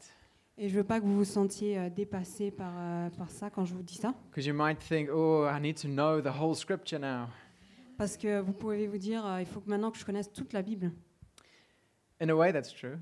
[0.57, 3.65] Et je veux pas que vous vous sentiez euh, dépassé par, euh, par ça quand
[3.65, 4.13] je vous dis ça.
[4.29, 7.25] because you might think, oh, I need to know the whole scripture now.
[7.97, 10.53] Parce que vous pouvez vous dire, euh, il faut que maintenant que je connaisse toute
[10.53, 10.91] la Bible.
[12.21, 12.97] In a way, that's true.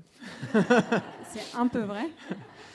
[1.30, 2.06] C'est un peu vrai.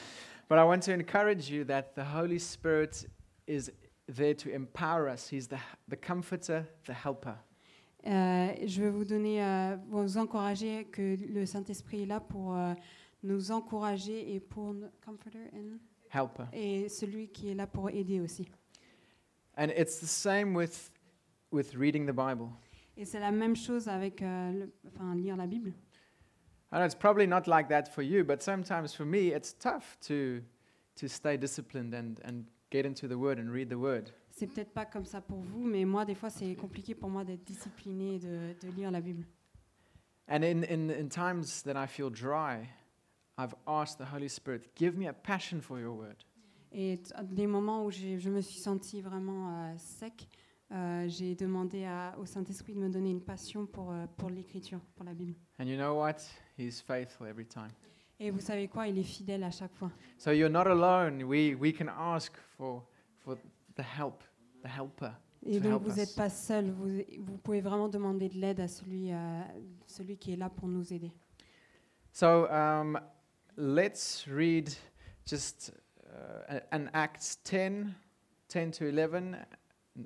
[0.49, 3.05] But I want to encourage you that the Holy Spirit
[3.47, 3.71] is
[4.07, 5.27] there to empower us.
[5.27, 7.35] He's the, the comforter, the helper.
[8.05, 12.73] Euh, je veux vous donner, euh, vous encourager que le Saint-Esprit est là pour euh,
[13.23, 15.77] nous encourager et pour nous- comforter and-
[16.13, 16.43] Helper.
[16.53, 18.47] et celui qui est là pour aider aussi.
[19.57, 20.91] And it's the same with,
[21.51, 22.47] with reading the Bible.
[22.95, 25.73] Et c'est la même chose avec le- enfin, lire la Bible.
[26.71, 29.97] I know it's probably not like that for you, but sometimes for me, it's tough
[30.07, 30.41] to,
[30.97, 34.11] to stay disciplined and, and get into the Word and read the Word.
[34.31, 37.23] C'est peut-être pas comme ça pour vous, mais moi, des fois, c'est compliqué pour moi
[37.23, 39.23] d'être discipliné et de, de lire la Bible.
[40.29, 42.67] And in, in, in times that I feel dry,
[43.37, 46.23] I've asked the Holy Spirit, give me a passion for your Word.
[46.73, 50.27] Et t- des moments où j'ai- je me suis sentie vraiment euh, sec,
[50.71, 54.79] euh, j'ai demandé à- au Saint-Esprit de me donner une passion pour, euh, pour l'écriture,
[54.95, 55.35] pour la Bible.
[55.59, 56.17] And you know what?
[56.57, 57.69] He's faithful every time.
[58.19, 59.91] Et vous savez quoi, il est fidèle à chaque fois.
[60.17, 61.23] So you're not alone.
[61.23, 62.83] We, we can ask for,
[63.19, 63.37] for
[63.75, 64.23] the help,
[64.63, 65.11] the helper.
[65.45, 65.97] Et donc vous us.
[65.97, 69.41] n'êtes pas seul, vous, vous pouvez vraiment demander de l'aide à celui, euh,
[69.85, 71.11] celui qui est là pour nous aider.
[72.11, 72.99] So um,
[73.55, 74.71] let's read
[75.25, 75.71] just
[76.07, 77.93] uh, an Acts 10,
[78.49, 79.37] 10 to 11,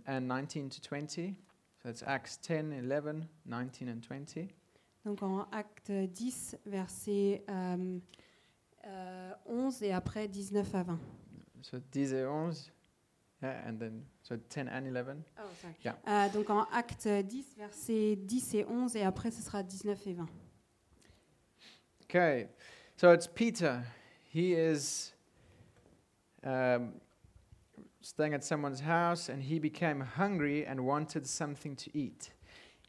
[0.07, 1.35] and 19 to 20.
[1.83, 4.49] So it's Acts 10, 11, 19, and 20.
[5.03, 7.99] Donc en acte 10, verset euh,
[8.85, 10.99] euh, 11 et après 19 à 20.
[11.63, 12.71] So 10 et 11,
[13.41, 15.23] yeah, and then so 10 and 11.
[15.83, 15.97] Yeah.
[16.07, 20.13] Euh, donc en acte 10, verset 10 et 11 et après ce sera 19 et
[20.13, 20.29] 20.
[22.03, 22.49] Okay,
[22.97, 23.81] so it's Peter.
[24.33, 25.13] He is
[26.43, 26.93] um,
[28.01, 32.31] staying at someone's house, and he became hungry and wanted something to eat.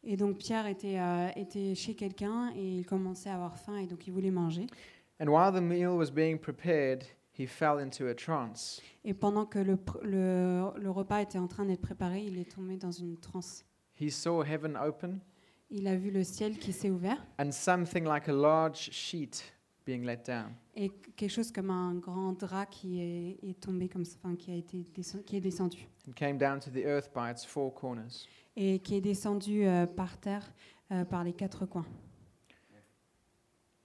[0.05, 3.87] Et donc Pierre était, euh, était chez quelqu'un et il commençait à avoir faim et
[3.87, 4.67] donc il voulait manger.
[5.21, 7.05] And while the meal was being prepared,
[7.39, 8.81] he fell into a trance.
[9.05, 12.51] Et pendant que le, pr- le, le repas était en train d'être préparé, il est
[12.53, 13.65] tombé dans une transe.
[14.01, 15.21] He saw heaven open
[15.71, 19.45] Il a vu le ciel qui s'est ouvert and something like a large sheet
[19.85, 20.55] being let down.
[20.75, 24.57] et quelque chose comme un grand drap qui est, est tombé comme enfin, qui a
[24.57, 24.85] été
[25.27, 28.27] qui est descendu and came down to the earth by its four corners.
[28.57, 30.53] et qui est descendu euh, par terre
[30.91, 31.87] euh, par les quatre coins.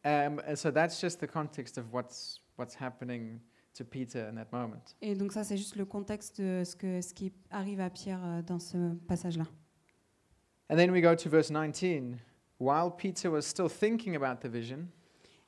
[0.07, 3.41] Um, and so that's just the context of what's, what's happening
[3.73, 4.95] to Peter in that moment.
[5.01, 8.23] Et donc ça, c'est juste le contexte de ce, que, ce qui arrive à Pierre
[8.23, 9.45] euh, dans ce passage-là.
[10.69, 12.19] And then we go to verse 19.
[12.59, 14.87] While Peter was still thinking about the vision,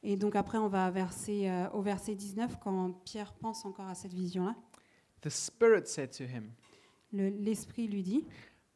[0.04, 3.96] Et donc après, on va verser, euh, au verset 19, quand Pierre pense encore à
[3.96, 4.56] cette vision-là,
[5.22, 6.52] the Spirit said to him,
[7.12, 8.26] le- l'Esprit lui dit,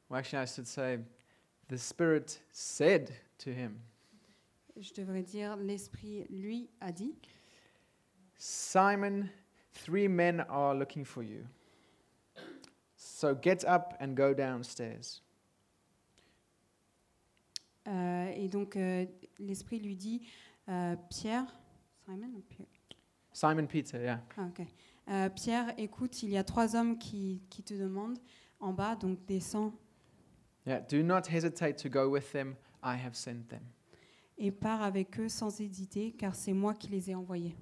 [0.09, 0.99] well, actually, I should say,
[1.69, 3.79] the Spirit said to him,
[4.75, 7.15] je devrais dire, l'Esprit lui a dit,
[8.37, 9.29] Simon,
[9.71, 11.45] three men are looking for you.
[12.97, 15.21] So get up and go downstairs.
[17.87, 19.05] euh, et donc euh,
[19.39, 20.21] l'Esprit lui dit,
[20.69, 21.45] euh, Pierre,
[22.05, 22.67] Simon Pierre?
[23.31, 24.21] Simon Peter, yeah.
[24.37, 24.65] Ah, ok.
[25.09, 28.19] Euh, Pierre, écoute, il y a trois hommes qui, qui te demandent
[28.59, 29.73] en bas, donc descends
[30.65, 32.55] Yeah, do not hesitate to go with them.
[32.81, 33.63] I have sent them.
[34.37, 37.55] et pars avec eux sans hésiter, car c'est moi qui les ai envoyés.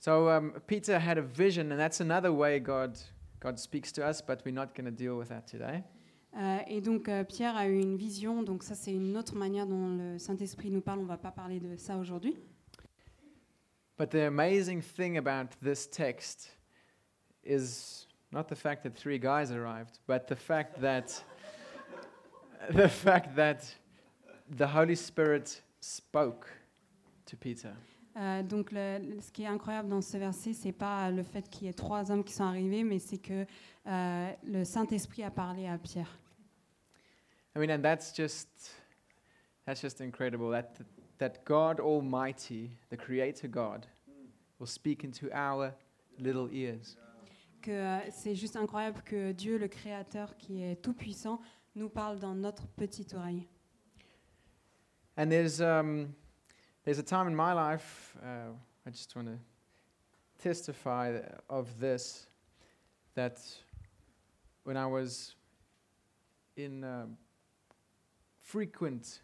[0.00, 2.96] So um, Peter had a vision, and that's another way God,
[3.40, 5.82] God speaks to us, but we're not going to deal with that today.
[6.36, 9.66] Euh, et donc euh, Pierre a eu une vision, donc ça c'est une autre manière
[9.66, 12.36] dont le Saint-Esprit nous parle, on ne va pas parler de ça aujourd'hui.
[13.98, 16.56] But the amazing thing about this text
[17.44, 21.24] is not the fact that three guys arrived, but the fact that
[22.70, 23.74] the fact that
[24.56, 26.46] the Holy Spirit spoke
[27.26, 27.72] to Peter.
[28.16, 31.66] Euh, donc, le- ce qui est incroyable dans ce verset, c'est pas le fait qu'il
[31.66, 33.46] y ait trois hommes qui sont arrivés, mais c'est que
[33.88, 36.18] euh, le Saint-Esprit a parlé à Pierre.
[37.56, 38.48] I mean, and that's just
[39.64, 40.80] that's just incredible that
[41.18, 43.86] that God Almighty, the Creator God,
[44.58, 45.72] will speak into our
[46.18, 46.96] little ears.
[47.62, 51.40] Que euh, c'est juste incroyable que Dieu, le Créateur, qui est tout puissant,
[51.74, 53.48] nous parle dans notre petite oreille.
[55.16, 56.14] And there's um,
[56.84, 58.16] there's a time in my life.
[58.22, 58.52] Uh,
[58.86, 59.38] I just want to
[60.38, 62.26] testify of this.
[63.14, 63.40] That
[64.68, 65.34] when I was
[66.58, 67.16] in um
[68.42, 69.22] frequent,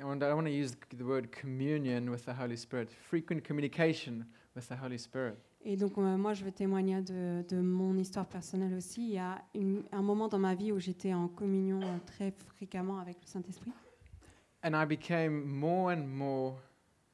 [0.00, 2.90] I want to use the word communion with the Holy Spirit.
[2.90, 4.24] Frequent communication
[4.56, 5.36] with the Holy Spirit.
[5.64, 9.02] Et donc, euh, moi, je veux témoigner de, de mon histoire personnelle aussi.
[9.08, 12.30] Il y a une- un moment dans ma vie où j'étais en communion euh, très
[12.56, 13.72] fréquemment avec le Saint-Esprit.
[14.64, 16.54] And I became more and more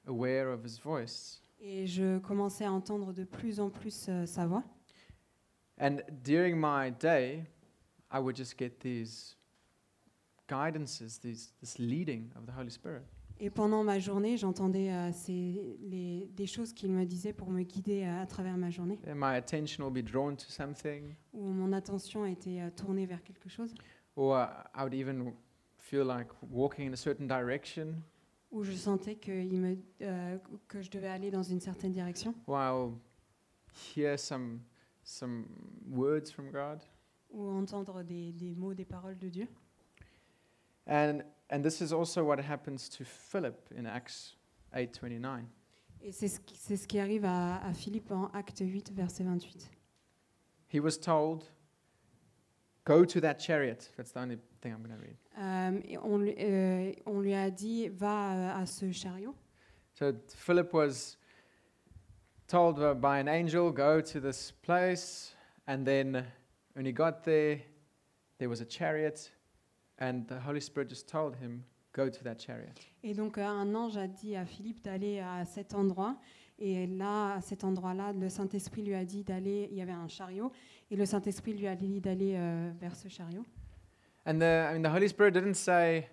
[0.07, 1.41] aware of His voice.
[1.61, 4.63] Et je commençais à entendre de plus en plus euh, sa voix.
[5.79, 7.47] And during my day,
[8.11, 9.37] I would just get these
[10.49, 13.03] guidances, these, this leading of the Holy Spirit.
[13.41, 17.63] Et pendant ma journée, j'entendais euh, ces- les- des choses qu'il me disait pour me
[17.65, 21.43] guider euh, à travers ma journée, And my attention will be drawn to something, où
[21.43, 23.75] mon attention était euh, tournée vers quelque chose,
[24.15, 25.33] or I would even
[25.79, 27.97] feel like walking in a certain direction,
[28.53, 32.35] où je sentais que, il me, euh, que je devais aller dans une certaine direction,
[32.47, 32.93] or I'll
[33.97, 34.61] hear some,
[35.05, 35.45] some
[35.89, 36.83] words from God.
[37.31, 39.49] ou entendre des, des mots, des paroles de Dieu.
[40.87, 44.37] And, and this is also what happens to Philip in Acts
[44.75, 45.45] 8.29.
[46.03, 49.25] Et c'est ce, qui- c'est ce qui arrive à, à Philippe en Acte 8, verset
[49.25, 49.71] 28.
[50.73, 51.45] He was told,
[52.85, 53.91] go to that chariot.
[53.97, 55.17] That's the only thing I'm going to read.
[55.39, 59.35] Euh, et on, lui- euh, on lui a dit, va euh, à ce chariot.
[59.95, 61.17] So Philip was
[62.49, 65.35] told by an angel, go to this place.
[65.67, 66.25] And then
[66.75, 67.61] when he got there,
[68.39, 69.31] there was a chariot.
[69.99, 72.81] And the Holy Spirit just told him, go to that chariot.
[73.03, 76.17] Et donc euh, un ange a dit à Philippe d'aller à cet endroit.
[76.59, 80.07] Et là, à cet endroit-là, le Saint-Esprit lui a dit d'aller, il y avait un
[80.07, 80.53] chariot,
[80.91, 83.45] et le Saint-Esprit lui a dit d'aller euh, vers ce chariot.
[84.27, 86.09] And the, I mean, the Holy Spirit didn't say,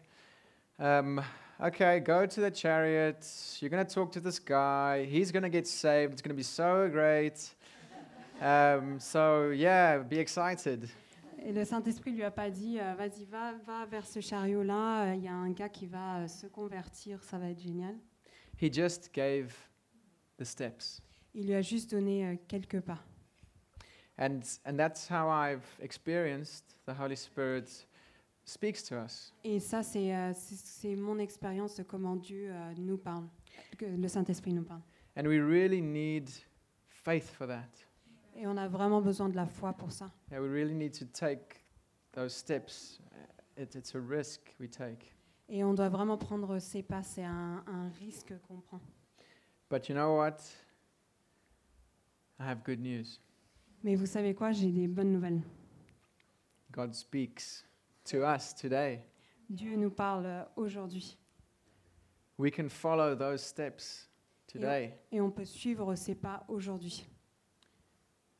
[0.79, 1.21] um,
[1.61, 3.25] okay, go to the chariot.
[3.59, 5.05] You're going to talk to this guy.
[5.05, 6.13] He's going to get saved.
[6.13, 7.53] It's going to be so great.
[8.41, 10.89] Um, so, yeah, be excited.
[11.43, 15.15] Et le Saint-Esprit lui a pas dit, euh, vas-y, va, va vers ce chariot-là, euh,
[15.15, 17.95] il y a un gars qui va euh, se convertir, ça va être génial.
[18.61, 19.51] He just gave
[20.37, 21.01] the steps.
[21.33, 22.99] Il lui a juste donné euh, quelques pas.
[24.19, 27.87] And, and that's how I've experienced the Holy Spirit
[28.51, 29.33] speaks to us.
[29.43, 33.27] Et ça, c'est euh, c'est- mon expérience de comment Dieu euh, nous parle,
[33.77, 34.81] que le Saint-Esprit nous parle.
[35.17, 36.29] And we really need
[36.87, 37.69] faith for that.
[38.35, 40.11] Et on a vraiment besoin de la foi pour ça.
[40.31, 41.63] Yeah, we really need to take
[42.13, 42.99] those steps.
[43.11, 45.13] Uh, It, it's a risk we take.
[45.49, 48.79] Et on doit vraiment prendre ces pas, c'est un, un risque qu'on prend.
[49.69, 50.37] But you know what?
[52.39, 53.19] I have good news.
[53.83, 55.41] Mais vous savez quoi, j'ai des bonnes nouvelles.
[56.71, 57.65] God speaks
[58.11, 58.99] to us today.
[59.49, 61.17] Dieu nous parle euh, aujourd'hui.
[62.37, 64.09] We can follow those steps
[64.47, 64.93] today.
[65.11, 67.05] Et on peut suivre ces pas aujourd'hui.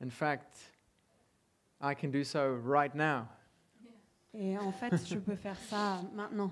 [0.01, 0.57] In fact,
[1.79, 3.27] I can do so right now.
[4.33, 6.51] Et en fait, je peux faire ça maintenant.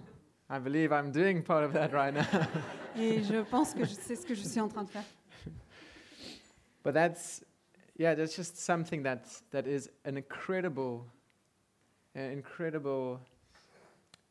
[0.49, 2.25] I believe I'm doing part of that right now.
[2.95, 5.05] Et je pense que c'est ce que je suis en train de faire.
[6.83, 7.43] But that's,
[7.97, 11.05] yeah, that's just something that, that is an incredible,
[12.19, 13.19] incredible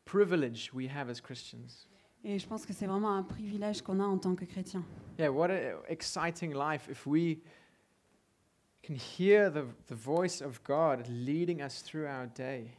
[0.05, 1.87] privilege we have as Christians.
[2.23, 4.83] Et je pense que c'est vraiment un privilège qu'on a en tant que chrétien.
[5.17, 7.39] Yeah, what an exciting life if we
[8.83, 12.71] can hear the, the voice of God leading us through our day.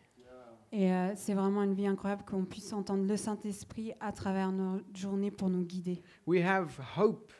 [0.73, 4.81] Et euh, c'est vraiment une vie incroyable qu'on puisse entendre le Saint-Esprit à travers nos
[4.95, 6.01] journées pour nous guider.
[6.27, 7.33] We have hope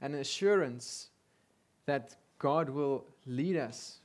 [0.00, 1.12] and assurance
[1.86, 4.01] that God will lead us.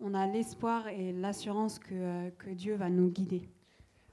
[0.00, 3.48] On a l'espoir et l'assurance que, euh, que Dieu va nous guider.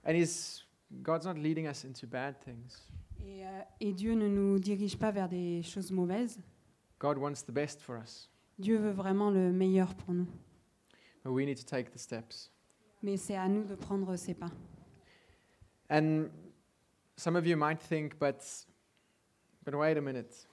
[0.05, 0.65] And he's,
[1.01, 2.89] God's not leading us into bad things.
[3.19, 6.39] Et, euh, et Dieu ne nous dirige pas vers des choses mauvaises.
[6.99, 8.29] God wants the best for us.
[8.57, 10.27] Dieu veut vraiment le meilleur pour nous.
[11.23, 12.49] But we need to take the steps.
[13.01, 14.51] Mais c'est à nous de prendre ces pas.
[15.89, 16.29] And
[17.17, 18.41] some of you might think, but,
[19.65, 20.47] but wait a minute.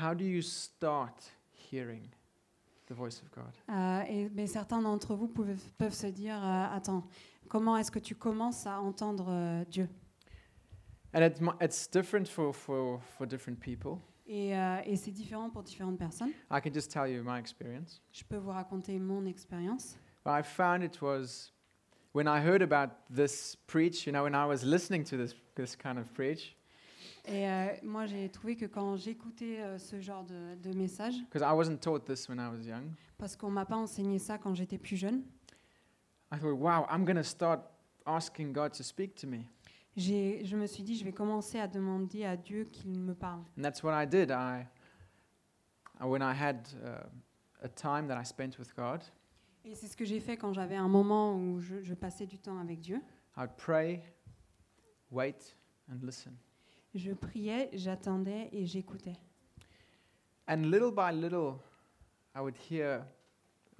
[0.00, 2.08] How do you start hearing?
[2.88, 3.52] The voice of God?
[3.68, 7.04] Euh, et, mais certains d'entre vous peuvent, peuvent se dire, euh, attends,
[7.48, 9.88] comment est-ce que tu commences à entendre euh, Dieu?
[11.14, 13.98] And it, mi- it's different for, for, for different people.
[14.26, 16.32] Et, euh, et c'est différent pour différentes personnes.
[16.50, 18.02] I can just tell you my experience.
[18.12, 19.96] Je peux vous raconter mon expérience.
[20.24, 21.50] But I found it was
[22.12, 25.74] when I heard about this preach, you know, when I was listening to this, this
[25.74, 26.54] kind of preach,
[27.28, 31.42] Et euh, moi, j'ai trouvé que quand j'écoutais euh, ce genre de, de message, because
[31.42, 34.54] I wasn't taught this when I was young, parce qu'on m'a pas enseigné ça quand
[34.54, 35.22] j'étais plus jeune,
[36.32, 37.60] I thought, wow, I'm going to start
[38.06, 39.40] asking God to speak to me.
[39.96, 43.40] j'ai- je me suis dit, je vais commencer à demander à Dieu qu'il me parle.
[43.58, 44.30] And that's what I did.
[44.30, 44.66] I,
[46.00, 47.08] I when I had uh,
[47.62, 49.02] a time that I spent with God,
[49.64, 52.38] Et c'est ce que j'ai fait quand j'avais un moment où je, je passais du
[52.38, 53.02] temps avec Dieu.
[53.36, 54.02] I would pray,
[55.10, 55.54] wait,
[55.90, 56.32] and listen.
[56.98, 59.14] Je priais, j'attendais et j'écoutais.
[60.48, 61.60] And little by little,
[62.34, 63.04] I would hear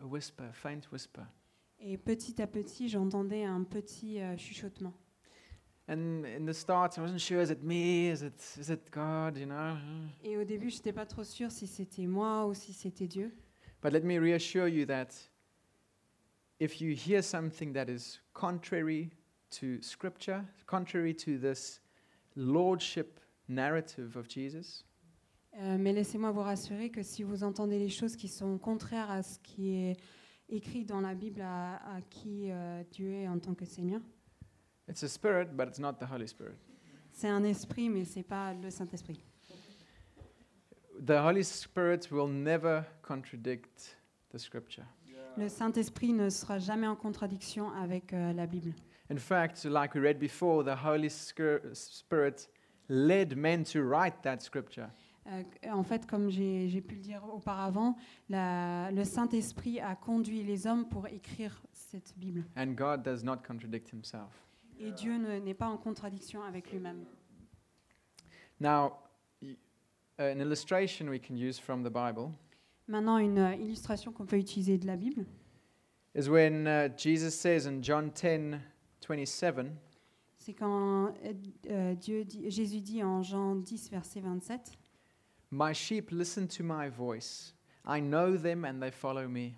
[0.00, 1.22] a whisper, a faint whisper.
[1.80, 4.94] Et petit à petit, j'entendais un petit euh, chuchotement.
[5.88, 8.08] And in the start, I wasn't sure, is it me?
[8.08, 9.36] Is it, is it God?
[9.36, 9.76] You know?
[10.22, 13.34] Et au début, je n'étais pas trop sûre si c'était moi ou si c'était Dieu.
[13.82, 15.08] But let me reassure you that
[16.60, 19.10] if you hear something that is contrary
[19.58, 21.80] to Scripture, contrary to this
[22.38, 23.18] lordship
[23.48, 24.84] narrative of Jesus,
[25.60, 29.22] Euh, mais laissez-moi vous rassurer que si vous entendez les choses qui sont contraires à
[29.24, 29.96] ce qui est
[30.48, 34.00] écrit dans la Bible, à, à qui euh, Dieu est en tant que Seigneur,
[34.88, 36.54] it's a spirit, but it's not the Holy Spirit.
[37.10, 39.20] c'est un esprit, mais c'est pas le Saint-Esprit.
[41.04, 43.96] The Holy Spirit will never contradict
[44.30, 44.84] the Scripture.
[45.36, 48.74] Le Saint-Esprit ne sera jamais en contradiction avec euh, la Bible.
[49.10, 52.48] In fact, like we read before, the Holy Spirit
[52.88, 54.90] led men to write that Scripture.
[55.30, 57.96] Euh, en fait, comme j'ai pu le dire auparavant,
[58.30, 62.44] la- le Saint-Esprit a conduit les hommes pour écrire cette Bible.
[62.56, 64.30] And God does not contradict himself.
[64.80, 67.04] Et Dieu ne- n'est pas en contradiction avec lui-même.
[68.60, 68.92] Now,
[69.42, 69.56] y-
[70.18, 72.30] an illustration we can use from the Bible
[72.86, 75.26] Maintenant, une euh, illustration qu'on peut utiliser de la Bible,
[76.14, 78.58] is when uh, Jesus says in John 10
[79.06, 79.66] 27,
[80.38, 81.32] c'est quand euh,
[81.70, 84.72] euh, Dieu dit- Jésus dit en Jean 10, verset 27,
[85.50, 87.54] My sheep listen to my voice.
[87.86, 89.54] I know them and they follow me.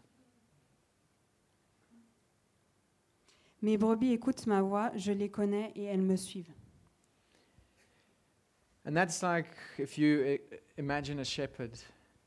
[3.62, 6.52] Mes brebis écoutent ma voix, je les connais et elles me suivent.
[8.86, 9.46] And that's like
[9.78, 10.40] if you i-
[10.78, 11.72] imagine a shepherd.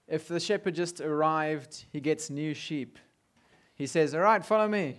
[0.07, 2.99] If the shepherd just arrived, he gets new sheep.
[3.76, 4.97] He says, All right, follow me.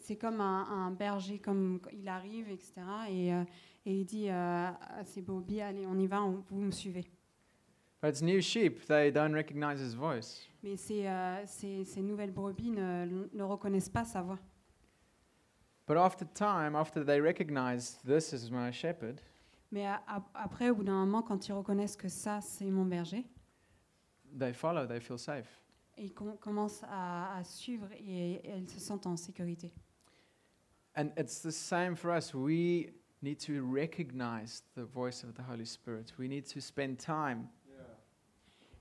[0.00, 2.72] C'est- comme un, un berger, comme il arrive, etc.
[3.10, 3.44] Et, euh,
[3.86, 7.04] et il dit euh, à ses brebis, allez, on y va, on- vous me suivez.
[8.00, 10.46] But it's new sheep, they don't recognize his voice.
[10.62, 14.38] Mais ces, euh, ces- ces nouvelles brebis ne, ne reconnaissent pas sa voix.
[15.86, 19.20] But after time, after they recognize this is my shepherd,
[19.72, 22.84] Mais a- a- après, au bout d'un moment, quand ils reconnaissent que ça, c'est mon
[22.84, 23.24] berger,
[24.38, 25.60] they follow, they feel safe.
[25.96, 29.72] et ils com- commencent à, à suivre et, et elles se sentent en sécurité.
[30.98, 32.34] And it's the same for us.
[32.34, 32.90] We
[33.22, 36.12] need to recognize the voice of the Holy Spirit.
[36.18, 37.48] We need to spend time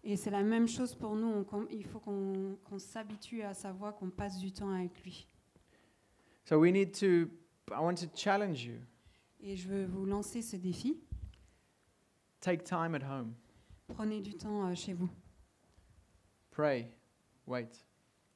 [0.03, 1.45] Et c'est la même chose pour nous.
[1.51, 5.27] on il faut qu'on qu'on s'habitue à sa voix, qu'on passe du temps avec lui.
[6.45, 7.29] So we need to,
[7.71, 8.79] I want to challenge you
[9.41, 10.97] Et je veux vous lancer ce défi.
[12.39, 13.33] take time at home,
[13.89, 15.09] Prenez du temps euh, chez vous.
[16.51, 16.89] pray,
[17.45, 17.85] wait,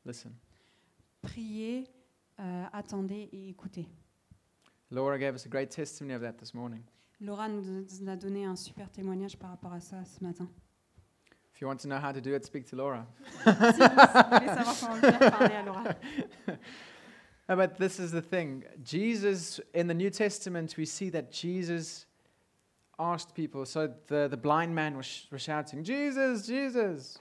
[0.06, 0.34] listen.
[1.22, 1.88] Priez,
[2.40, 3.88] euh, attendez et écoutez.
[4.90, 6.84] Laura gave us a great testimony of that this morning.
[7.20, 10.48] Laura nous a donné un super témoignage par rapport à ça ce matin.
[11.54, 13.06] If you want to know how to do it, speak to Laura.
[13.44, 15.84] si vous voulez savoir comment le faire, parlez à Laura.
[17.50, 18.64] No, but this is the thing.
[18.82, 22.06] Jesus, in the New Testament, we see that Jesus
[22.98, 23.66] asked people.
[23.66, 27.20] So the, the blind man was, sh- was shouting, Jesus, Jesus.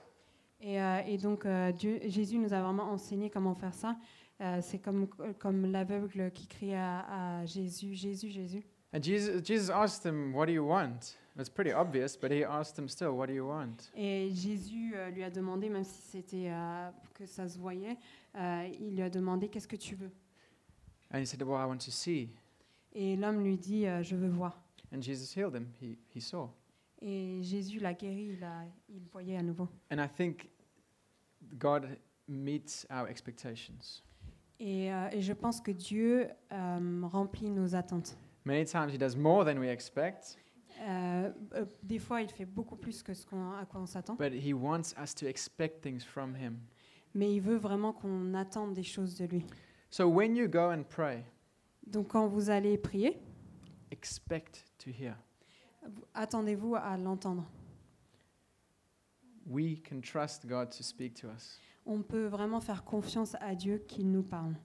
[0.61, 3.97] Et, euh, et donc, euh, Dieu, Jésus nous a vraiment enseigné comment faire ça.
[4.41, 5.07] Euh, c'est comme,
[5.39, 8.63] comme l'aveugle qui crie à, à Jésus, Jésus, Jésus.
[8.93, 11.15] And Jesus, Jesus asked him, What do you want?
[11.39, 13.89] It's pretty obvious, but he asked him still, What do you want?
[13.95, 17.97] Et Jésus euh, lui a demandé, même si c'était euh, que ça se voyait,
[18.35, 20.11] euh, il lui a demandé qu'est-ce que tu veux?
[21.13, 22.29] And he said, Well, I want to see.
[22.93, 24.59] Et l'homme lui dit, euh, je veux voir.
[24.93, 25.67] And Jesus healed him.
[25.81, 26.49] He, he saw.
[27.01, 29.69] Et Jésus l'a guéri, il, a- il voyait à nouveau.
[29.91, 30.49] And I think
[31.57, 34.03] God meets our expectations.
[34.63, 38.15] Et, euh, et je pense que Dieu euh, remplit nos attentes.
[38.45, 40.37] Many times he does more than we expect,
[40.87, 44.15] Euh, euh, des fois, il fait beaucoup plus que ce qu'on, à quoi on s'attend,
[44.15, 46.57] but he wants us to expect things from him.
[47.13, 49.45] mais il veut vraiment qu'on attende des choses de lui.
[49.91, 51.23] So when you go and pray,
[51.85, 53.19] Donc quand vous allez prier,
[53.91, 55.15] expect to hear.
[55.87, 57.45] vous- attendez-vous à l'entendre.
[59.45, 61.59] we can trust God to speak to us.
[61.85, 64.55] On peut vraiment faire confiance à Dieu qu'il nous parle.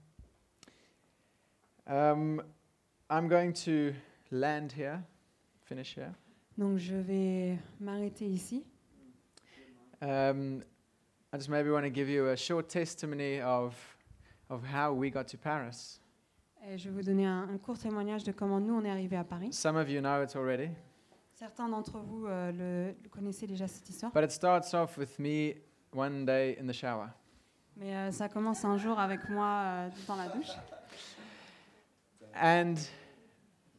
[1.89, 2.43] Um,
[3.11, 3.93] I'm going to
[4.31, 5.01] land here,
[5.65, 6.13] finish here.
[6.59, 8.65] Donc je vais m'arrêter ici.
[10.03, 10.63] Um,
[11.33, 13.75] I just maybe want to give you a short testimony of,
[14.51, 16.01] of how we got to Paris.
[16.69, 19.17] Et je vais vous donner un, un court témoignage de comment nous on est arrivé
[19.17, 19.53] à Paris.
[19.53, 20.71] Some of you know it already,
[21.35, 24.11] Certains d'entre vous euh, le, le connaissez déjà cette histoire.
[24.13, 25.55] but it starts off with me
[25.93, 27.09] one day in the shower.
[27.77, 30.53] Mais euh, ça commence un jour avec moi euh, dans la douche.
[32.35, 32.75] And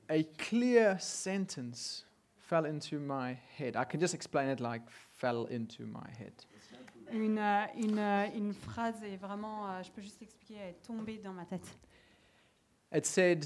[0.09, 2.05] a clear sentence
[2.37, 3.75] fell into my head.
[3.75, 6.33] I can just explain it like fell into my head.
[7.11, 10.83] Une, euh, une, euh, une phrase est vraiment, euh, je peux juste l'expliquer, elle est
[10.85, 11.65] tombée dans ma tête.
[12.93, 13.45] It said,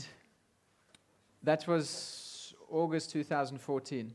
[1.43, 4.13] that was August 2014.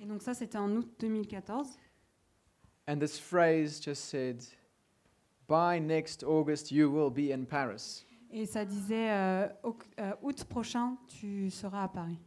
[0.00, 1.78] Et donc ça, c'était en août 2014.
[2.88, 4.44] And this phrase just said,
[5.46, 8.04] by next August, you will be in Paris.
[8.32, 12.18] Et ça disait, euh, au- euh, août prochain, tu seras à Paris.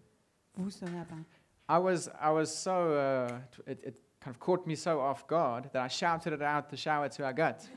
[0.55, 1.25] Vous serez à Paris.
[1.69, 5.25] I was, I was so, uh, t- it, it kind of caught me so off
[5.27, 7.67] guard that I shouted it out the shower to Agathe.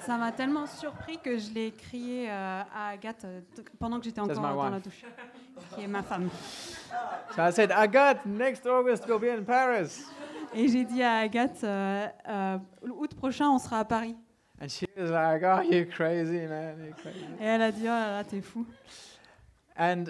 [0.00, 4.04] Ça m'a tellement surpris que je l'ai crié euh, à Agathe euh, t- pendant que
[4.04, 4.82] j'étais encore my dans la wife.
[4.82, 5.04] douche,
[5.74, 6.28] qui est ma femme.
[7.36, 10.02] So I said, Agathe, next August, we'll be in Paris.
[10.52, 14.16] Et j'ai dit à Agathe, euh, euh, août prochain, on sera à Paris.
[14.60, 17.24] And she was like, oh, you crazy, man, crazy.
[17.40, 18.66] Et elle a dit, oh là là, t'es fou.
[19.78, 20.06] And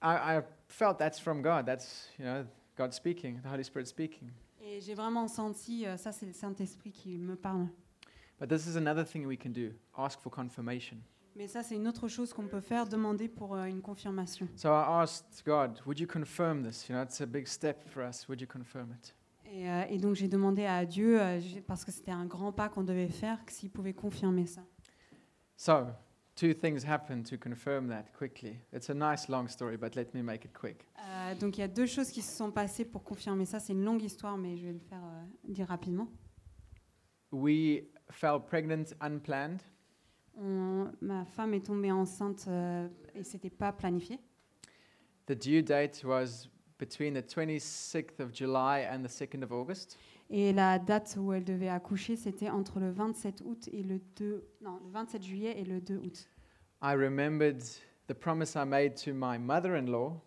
[0.00, 1.66] I, I felt that's from God.
[1.66, 2.46] That's, you know,
[2.76, 4.30] God speaking, the Holy Spirit speaking.
[4.62, 7.68] Et j'ai vraiment senti, euh, ça c'est le Saint-Esprit qui me parle.
[8.38, 10.98] But this is another thing we can do ask for confirmation.
[11.36, 14.48] Mais ça, c'est une autre chose qu'on peut faire, demander pour euh, une confirmation.
[14.56, 16.88] So I asked God, would you confirm this?
[16.88, 18.26] You know, it's a big step for us.
[18.26, 19.14] Would you confirm it?
[19.52, 22.68] Et, euh, et donc j'ai demandé à Dieu, euh, parce que c'était un grand pas
[22.68, 24.62] qu'on devait faire, que s'il pouvait confirmer ça.
[25.56, 25.86] So,
[26.34, 28.58] two things happened to confirm that quickly.
[28.72, 30.84] It's a nice long story, but let me make it quick.
[30.98, 33.58] Euh, donc il y a deux choses qui se sont passées pour confirmer ça.
[33.60, 35.22] C'est une longue histoire, mais je vais le faire euh,
[35.52, 36.08] dire rapidement.
[37.32, 39.62] We fell pregnant unplanned.
[40.38, 42.46] On- ma femme est tombée enceinte
[43.14, 44.18] et c'était pas planifié.
[45.26, 46.48] The due date was
[46.78, 49.98] between the 26th of July and the 2nd of August.
[50.28, 54.44] Et la date où elle devait accoucher, c'était entre le 27 août et le 2
[54.62, 56.28] non, le 27 juillet et le 2 août.
[56.82, 57.62] I remembered
[58.08, 60.20] the promise I made to my mother-in-law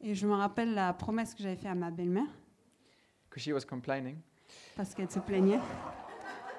[0.00, 2.28] Et je me rappelle la promesse que j'avais faite à ma belle-mère
[3.28, 4.16] because she was complaining.
[4.76, 5.60] parce qu'elle se plaignait.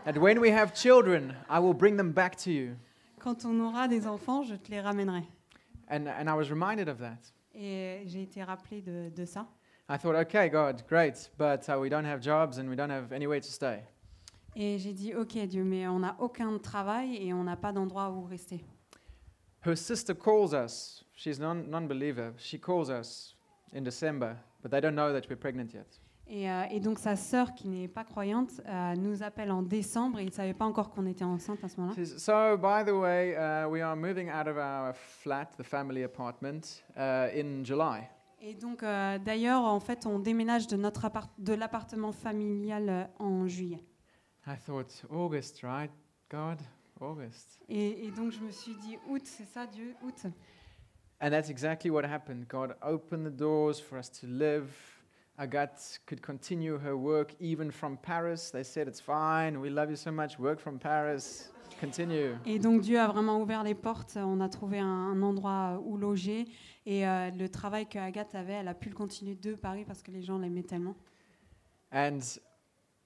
[0.05, 2.75] And when we have children, I will bring them back to you.
[3.19, 5.23] Quand on aura des enfants, je te les ramènerai.
[5.89, 7.31] And, and I was reminded of that.
[7.59, 9.47] Et j'ai été rappelée de, de ça.
[9.89, 13.11] I thought, okay, God, great, but uh, we don't have jobs and we don't have
[13.11, 13.83] anywhere to stay.
[14.55, 18.11] Et j'ai dit, ok Dieu, mais on n'a aucun travail et on n'a pas d'endroit
[18.11, 18.63] où rester.
[19.65, 21.03] Her sister calls us.
[21.15, 22.33] She's non non-believer.
[22.37, 23.35] She calls us
[23.73, 25.99] in December, but they don't know that we're pregnant yet.
[26.29, 30.19] Et, euh, et donc sa sœur, qui n'est pas croyante, euh, nous appelle en décembre
[30.19, 32.05] et il ne savait pas encore qu'on était enceinte à ce moment-là.
[32.05, 36.83] So, by the way, uh, we are moving out of our flat, the family apartment,
[36.97, 38.01] uh, in July.
[38.41, 43.03] Et donc euh, d'ailleurs, en fait, on déménage de, notre appart- de l'appartement familial euh,
[43.19, 43.83] en juillet.
[44.45, 45.91] I thought, August, right?
[46.29, 46.59] God,
[46.99, 47.59] August.
[47.69, 50.25] Et, et donc je me suis dit, août, c'est ça Dieu, août.
[51.21, 52.45] And that's exactly what happened.
[52.47, 54.69] God opened the doors for us to live.
[55.39, 58.49] Agathe could continue her work even from Paris.
[58.49, 59.59] They said, It's fine.
[59.59, 60.39] We love you so much.
[60.39, 61.51] Work from Paris.
[61.79, 62.35] Continue.
[62.47, 64.17] Et donc Dieu a vraiment ouvert les portes.
[64.17, 66.45] On a trouvé un, un endroit où loger.
[66.87, 70.01] Et euh, le travail que Agathe avait, elle a pu le continuer de Paris parce
[70.01, 70.95] que les gens l'aimaient tellement.
[71.93, 72.19] And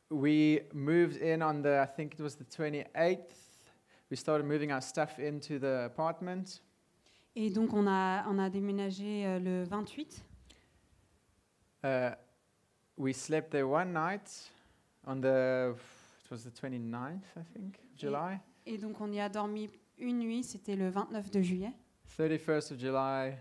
[0.09, 3.35] we moved in on the, I think it was the 28th.
[4.09, 6.61] We started moving our stuff into the apartment.
[7.35, 10.23] Et donc on a, on a déménagé euh, le 28.
[11.83, 12.11] Uh,
[12.97, 14.29] we slept there one night
[15.05, 15.75] on the,
[16.23, 18.39] it was the 29th, I think, July.
[18.65, 21.73] Et donc on y a dormi une nuit, c'était le 29 de juillet.
[22.17, 23.37] 31st of July,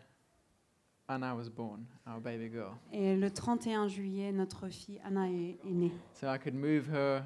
[1.08, 2.78] Anna was born, our baby girl.
[2.92, 5.92] Et le 31 juillet, notre fille Anna est, est née.
[6.14, 7.22] So I could move her.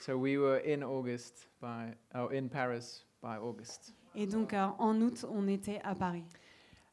[0.00, 3.94] So we were in August by, oh, in Paris by August.
[4.14, 6.24] Et donc euh, en août, on était à Paris.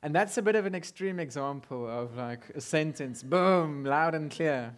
[0.04, 4.30] And that's a bit of an extreme example of like a sentence, boom, loud and
[4.30, 4.74] clear.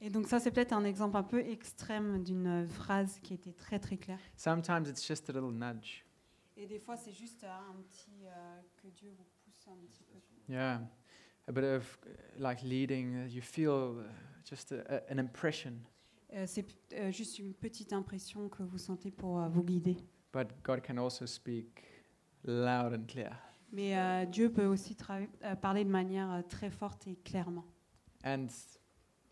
[0.00, 3.80] Et donc ça, c'est peut-être un exemple un peu extrême d'une phrase qui était très
[3.80, 4.20] très claire.
[4.36, 6.04] Sometimes it's just a little nudge.
[6.56, 10.04] Et des fois, c'est juste euh, un petit euh, que Dieu vous pousse un petit
[10.04, 10.18] peu.
[10.52, 10.80] Yeah.
[11.48, 11.98] A bit of
[12.38, 14.04] like leading, you feel uh,
[14.48, 15.72] just a, a, an impression.
[16.34, 19.96] Euh, c'est euh, juste une petite impression que vous sentez pour euh, vous guider.
[20.32, 21.82] but God can also speak
[22.44, 23.32] loud and clear.
[23.72, 27.66] Mais euh, Dieu peut aussi euh, parler de manière euh, très forte et clairement.
[28.24, 28.46] And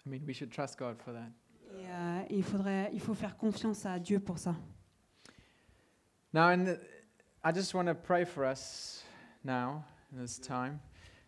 [0.04, 1.30] I mean, we should trust God for that.
[2.28, 4.54] Et, il, faudrait, il faut faire confiance à Dieu pour ça.
[6.32, 6.80] Now, in the,
[7.44, 9.04] I just want to pray for us
[9.44, 9.82] now,
[10.12, 10.78] in this time.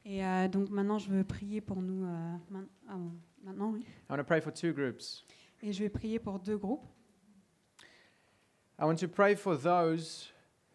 [0.05, 2.07] Et donc maintenant, je veux prier pour nous.
[2.07, 2.97] ah
[3.43, 3.81] maintenant, oui.
[3.81, 5.25] I want to pray for two groups.
[5.61, 6.87] Et je vais prier pour deux groupes.
[8.79, 10.33] I want to pray for those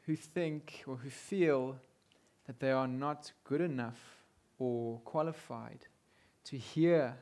[0.08, 1.76] who think or who feel
[2.48, 4.24] that they are not good enough
[4.60, 5.88] or qualified
[6.46, 7.16] to hear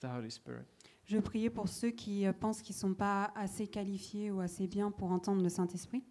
[0.00, 0.66] the Holy Spirit.
[1.04, 4.66] Je prier pour ceux qui euh, pensent qu'ils ne sont pas assez qualifiés ou assez
[4.68, 6.04] bien pour entendre le Saint-Esprit.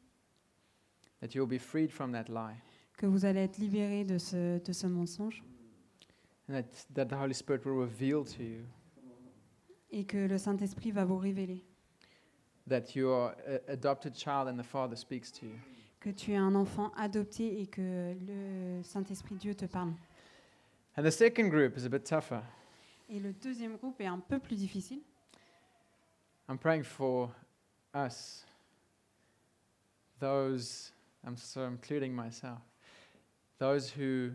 [1.21, 2.55] That you'll be freed from that lie.
[2.97, 5.41] Que vous allez être libérés de ce, de ce mensonge.
[6.49, 6.63] And that,
[6.93, 8.65] that the Holy Spirit will reveal to you
[9.91, 11.63] Et que le Saint-Esprit va vous révéler.
[12.67, 15.55] that you are an adopted child and the Father speaks to you.
[15.99, 19.93] Que tu es un enfant adopté et que le Saint-Esprit Dieu te parle.
[20.97, 22.41] And the second group is a bit tougher.
[23.09, 25.01] Et le deuxième groupe est un peu plus difficile.
[26.47, 27.31] I'm praying for
[27.93, 28.45] us,
[30.19, 30.91] those,
[31.25, 32.59] I'm so including myself,
[33.59, 34.31] those who,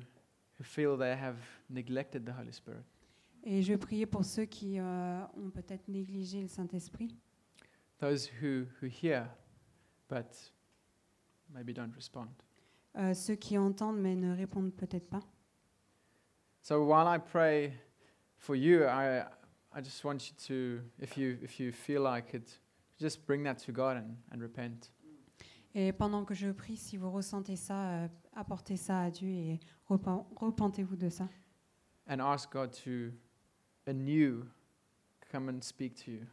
[0.59, 1.37] who feel they have
[1.71, 2.85] neglected the Holy Spirit,
[3.47, 7.15] Et je prier pour ceux qui euh, ont peut-être négligé le Saint-Esprit.
[8.01, 9.27] those who, who hear
[10.09, 10.53] but
[11.55, 12.29] maybe don't respond.
[12.97, 15.23] Euh, ceux qui entendent mais ne répondent peut-être pas.
[16.61, 17.73] So while I pray
[18.39, 19.23] for you, I,
[19.75, 22.61] I just want you to, if you, if you feel like it,
[22.99, 24.91] just bring that to God and, and repent.
[25.75, 29.61] Et pendant que je prie, si vous ressentez ça, euh, apportez ça à Dieu et
[29.89, 31.29] repen- repentez-vous de ça.
[32.09, 33.11] And ask God to
[33.87, 34.45] anew
[35.33, 36.27] come and speak to you.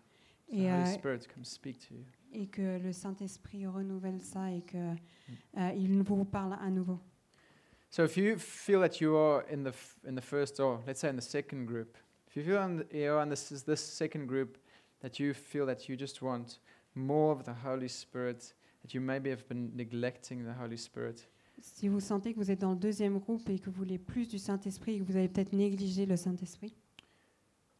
[0.52, 2.06] The Et, euh, come speak to you.
[2.34, 4.97] et que le Saint-Esprit renouvelle ça et que mm.
[5.58, 6.99] euh, vous parle à nouveau.
[7.89, 9.74] So if you feel that you are in the
[10.08, 11.97] in the first or let's say in the second group,
[12.28, 14.58] if you feel on the, you're on this this second group
[15.02, 16.60] that you feel that you just want
[16.95, 21.28] more of the Holy Spirit, that you maybe have been neglecting the Holy Spirit,
[21.62, 24.28] Si vous sentez que vous êtes dans le deuxième groupe et que vous voulez plus
[24.28, 26.76] du Saint-Esprit et que vous avez peut-être négligé le Saint-Esprit,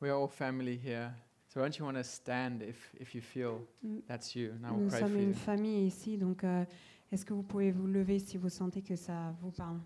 [0.02, 1.12] we are all family here.
[1.54, 3.68] So don't you want to stand if if you feel
[4.08, 4.52] that's you?
[4.52, 5.34] And I will nous pray sommes for une you.
[5.34, 6.64] famille ici, donc euh,
[7.12, 9.82] est-ce que vous pouvez vous lever si vous sentez que ça vous parle?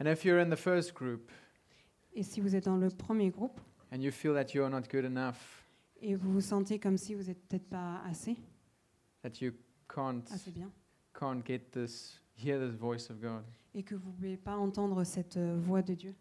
[0.00, 1.30] And if you're in the first group
[2.14, 3.60] Et si vous êtes dans le premier groupe
[3.92, 5.68] and you feel that you are not good enough,
[6.00, 8.36] et vous vous sentez comme si vous n'êtes peut-être pas assez,
[9.22, 9.52] that you
[9.86, 10.68] can't assez bien,
[11.14, 15.04] can't get this hear this voice of God, et que vous ne pouvez pas entendre
[15.04, 16.16] cette euh, voix de Dieu,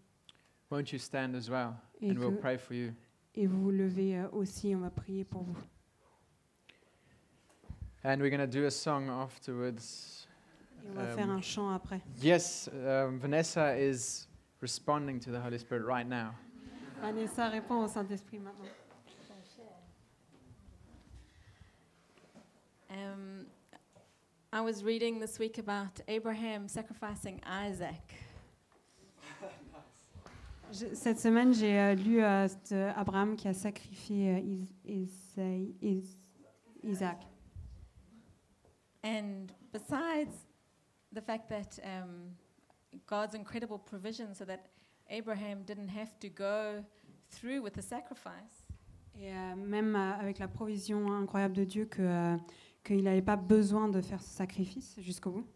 [0.69, 1.73] won't you stand as well?
[1.99, 2.93] et, and we'll que, pray for you?
[3.35, 5.57] Et vous vous levez euh, aussi, on va prier pour vous.
[8.03, 10.27] And we're going to do a song afterwards.
[10.83, 12.01] Et on va Um, faire un chant après.
[12.21, 14.27] Yes, um, Vanessa is
[14.61, 16.33] responding to the Holy Spirit right now.
[16.99, 18.65] Vanessa répond au Saint-Esprit maintenant.
[22.89, 23.45] Um,
[24.51, 28.13] I was reading this week about Abraham sacrificing Isaac.
[30.71, 34.39] Je- cette semaine, j'ai euh, lu euh, euh, Abraham qui a sacrifié euh,
[34.85, 35.35] Is-
[35.81, 36.17] Is-
[36.83, 37.17] Isaac.
[39.03, 40.33] And besides
[41.13, 42.33] the fact that um,
[43.07, 44.59] God's incredible provision so that
[45.09, 46.83] Abraham didn't have to go
[47.29, 48.65] through with the sacrifice,
[49.19, 52.37] Et euh, même euh, avec la provision incroyable de Dieu que, euh,
[52.83, 55.47] qu'il n'avait pas besoin de faire ce sacrifice jusqu'au bout.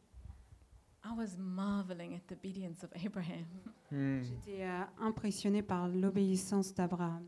[1.05, 3.45] I was marveling at the obedience of Abraham.
[3.91, 4.23] Hmm.
[4.23, 7.23] J'étais euh, impressionnée par l'obéissance d'Abraham.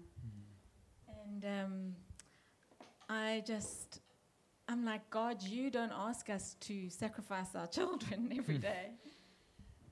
[1.07, 1.93] And um,
[3.07, 4.01] I just,
[4.67, 8.93] I'm like, God, you don't ask us to sacrifice our children every day.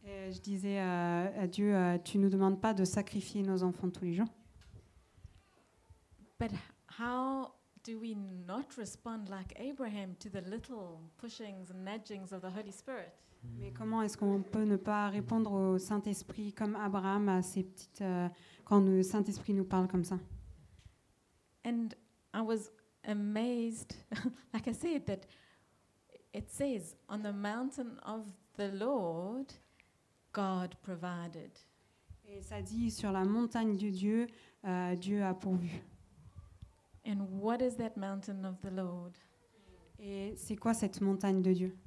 [0.03, 3.89] Et je disais euh, à Dieu, euh, tu nous demandes pas de sacrifier nos enfants
[3.89, 4.29] tous les jours.
[6.39, 6.51] But
[6.99, 12.49] how do we not respond like Abraham to the little pushings and nudgings of the
[12.49, 13.13] Holy Spirit?
[13.57, 18.01] Mais comment est-ce qu'on peut ne pas répondre au Saint-Esprit comme Abraham à ces petites
[18.01, 18.27] euh,
[18.63, 20.19] quand le Saint-Esprit nous parle comme ça?
[21.65, 21.89] And
[22.33, 22.69] I was
[23.03, 23.95] amazed,
[24.53, 25.25] like I said, that
[26.33, 28.25] it says, on the mountain of
[28.57, 29.53] the Lord,
[30.33, 31.51] God provided.
[32.27, 34.27] Et ça dit sur la montagne de Dieu,
[34.65, 35.69] euh, Dieu a pourvu.
[37.07, 39.13] And what is that mountain of the Lord?
[39.99, 41.77] Et c'est quoi cette montagne de Dieu?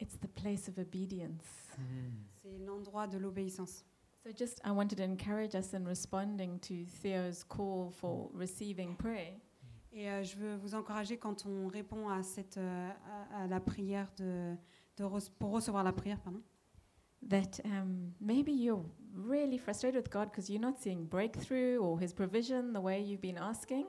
[0.00, 1.44] It's the place of obedience.
[1.78, 2.10] Hmm.
[2.42, 3.84] C'est l'endroit de l'obéissance.
[4.24, 9.34] So just I wanted to encourage us in responding to Theo's call for receiving prayer.
[9.92, 12.90] Et euh, je veux vous encourager quand on répond à, cette, euh,
[13.32, 14.54] à, à la prière de,
[14.98, 16.42] de re- pour recevoir la prière, pardon,
[17.30, 18.84] That um, maybe you're
[19.14, 23.22] really frustrated with God because you're not seeing breakthrough or His provision the way you've
[23.22, 23.86] been asking.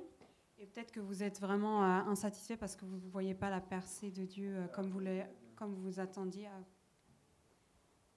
[0.57, 3.59] Et peut-être que vous êtes vraiment euh, insatisfait parce que vous ne voyez pas la
[3.61, 5.21] percée de Dieu euh, comme, vous le-
[5.57, 6.47] comme vous attendiez.
[6.47, 6.63] à-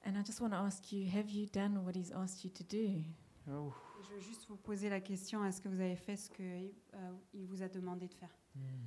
[0.07, 2.64] And I just want to ask you have you done what He's asked you to
[2.64, 3.03] do?
[3.51, 3.72] Oh.
[4.03, 7.62] Je veux juste vous poser la question est-ce que vous avez fait ce qu'il vous
[7.62, 8.34] a demandé de faire?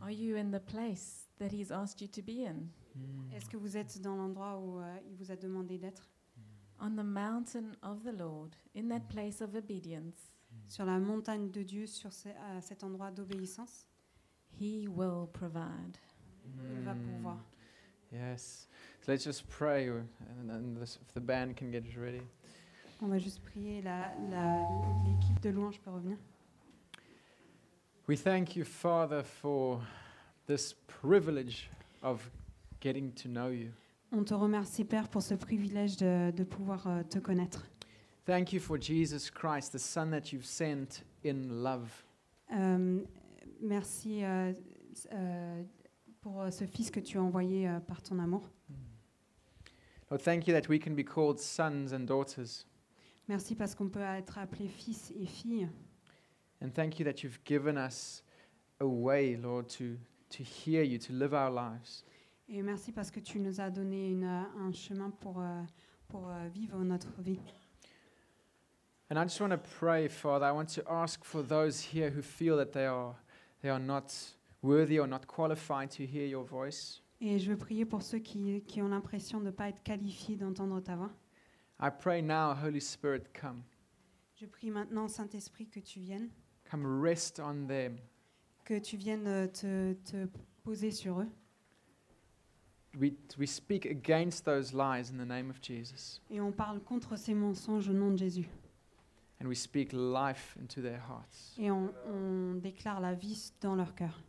[0.02, 2.68] Are you in the place that He's asked you to be in?
[2.96, 3.32] Mm.
[3.34, 6.10] Est-ce que vous êtes dans l'endroit où euh, il vous a demandé d'être?
[6.80, 10.32] On the mountain of the Lord, in that place of obedience,
[10.68, 13.88] Sur la montagne de Dieu, sur ce- à cet endroit d'obéissance?
[14.60, 15.98] He will provide.
[16.46, 17.00] Il va Mm.
[17.06, 17.38] pouvoir.
[18.14, 18.68] Yes.
[19.02, 22.22] So let's just pray, and, and this, if the band can get ready.
[23.02, 23.82] On va juste prier.
[23.82, 24.68] la- la-
[25.06, 26.18] L'équipe de louange peut revenir.
[28.08, 29.82] We thank you, Father, for
[30.46, 31.70] this privilege
[32.02, 32.30] of
[32.82, 33.72] getting to know you.
[34.12, 37.66] On te remercie, Père, pour ce privilège de, de pouvoir euh, te connaître.
[38.26, 41.90] Thank you for Jesus Christ, the Son that you've sent in love.
[42.54, 43.02] Euh,
[43.62, 44.54] merci euh,
[45.12, 45.64] euh,
[46.24, 48.50] pour euh, ce Fils que tu as envoyé euh, par ton amour.
[50.10, 52.66] Lord, thank you that we can be called sons and daughters.
[53.28, 55.68] Merci parce qu'on peut être appelé fils et fille.
[56.62, 58.24] And thank you that you've given us
[58.80, 59.98] a way, Lord, to,
[60.30, 62.04] to hear you, to live our lives.
[62.48, 65.44] Et merci parce que tu nous as donné une, euh, un chemin pour,
[66.08, 67.40] pour vivre notre vie.
[69.10, 70.46] And I just want to pray, Father.
[70.46, 73.16] I want to ask for those here who feel that they are,
[73.62, 74.14] they are not
[74.64, 77.02] worthy or not qualified to hear your voice.
[77.22, 80.36] Et je veux prier pour ceux qui, qui ont l'impression de ne pas être qualifiés
[80.36, 81.12] d'entendre ta voix.
[81.80, 83.64] I pray now, Holy Spirit, come.
[84.36, 86.30] Je prie maintenant, Saint-Esprit, que tu viennes,
[86.70, 87.98] Come rest on them.
[88.66, 90.28] que tu viennes euh, te, te
[90.64, 91.28] poser sur eux.
[93.00, 96.22] We, we speak against those lies in the name of Jesus.
[96.30, 98.48] Et on parle contre ces mensonges au nom de Jésus.
[99.42, 101.56] And we speak life into their hearts.
[101.58, 104.22] Et on, on déclare la vie dans leur cœur.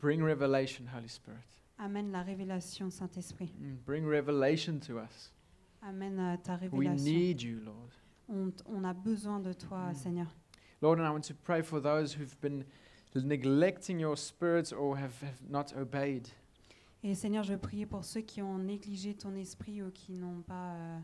[0.00, 1.38] Bring revelation, Holy Spirit.
[1.78, 3.52] Amène la révélation, Saint-Esprit.
[3.58, 5.32] Mm, Bring revelation to us.
[5.82, 7.04] Amène euh, ta We révélation.
[7.04, 7.90] need you, Lord.
[8.28, 9.94] On, t- on a besoin de toi, Mm.
[9.94, 10.26] Seigneur.
[10.82, 12.64] Lord, and I want to pray for those who've been
[13.14, 16.28] neglecting your spirits or have, have not obeyed.
[17.02, 20.42] Et Seigneur, je veux prier pour ceux qui ont négligé ton esprit ou qui n'ont
[20.42, 20.98] pas, euh,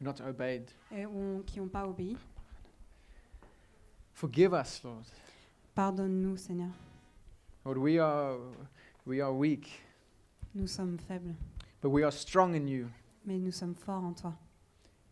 [0.00, 0.70] Not obeyed.
[0.92, 2.16] euh, ou qui n'ont pas obéi.
[4.12, 5.04] Forgive us, Lord.
[5.76, 6.70] Pardonne-nous, Seigneur.
[7.64, 8.38] Lord, we are,
[9.06, 9.82] we are weak,
[10.54, 11.34] Nous sommes faibles,
[11.82, 12.88] but we are strong in you.
[13.26, 14.32] mais nous sommes forts en toi.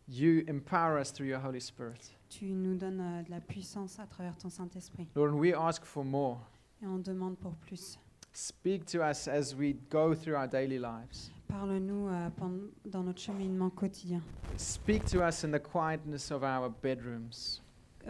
[0.07, 2.11] You empower us through your Holy Spirit.
[2.29, 5.07] Tu nous donnes euh, de la puissance à travers ton Saint-Esprit.
[5.15, 6.39] Lord, we ask for more.
[6.81, 7.99] Et on demande pour plus.
[8.33, 11.29] Speak to us as we go through our daily lives.
[11.47, 14.21] Parle-nous euh, pen- dans notre cheminement quotidien.
[14.57, 17.61] Speak to us in the quietness of our bedrooms.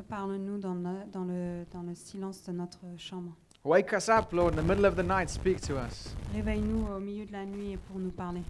[0.04, 3.36] Parle-nous dans, le- dans, le, dans le silence de notre chambre.
[3.64, 5.30] Wake us up, Lord, in the middle of the night.
[5.30, 6.16] Speak to us.
[6.34, 8.44] Réveille-nous au milieu de la nuit et pour nous parler.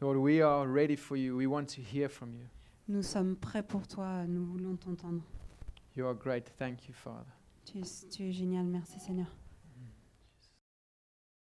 [0.00, 1.36] Lord, we are ready for you.
[1.36, 2.46] We want to hear from you.
[2.88, 5.22] Nous sommes prêts pour toi, nous voulons t'entendre.
[5.96, 6.52] You are great.
[6.58, 7.26] Thank you, Father.
[7.64, 9.26] Tu es, tu es génial, merci Seigneur.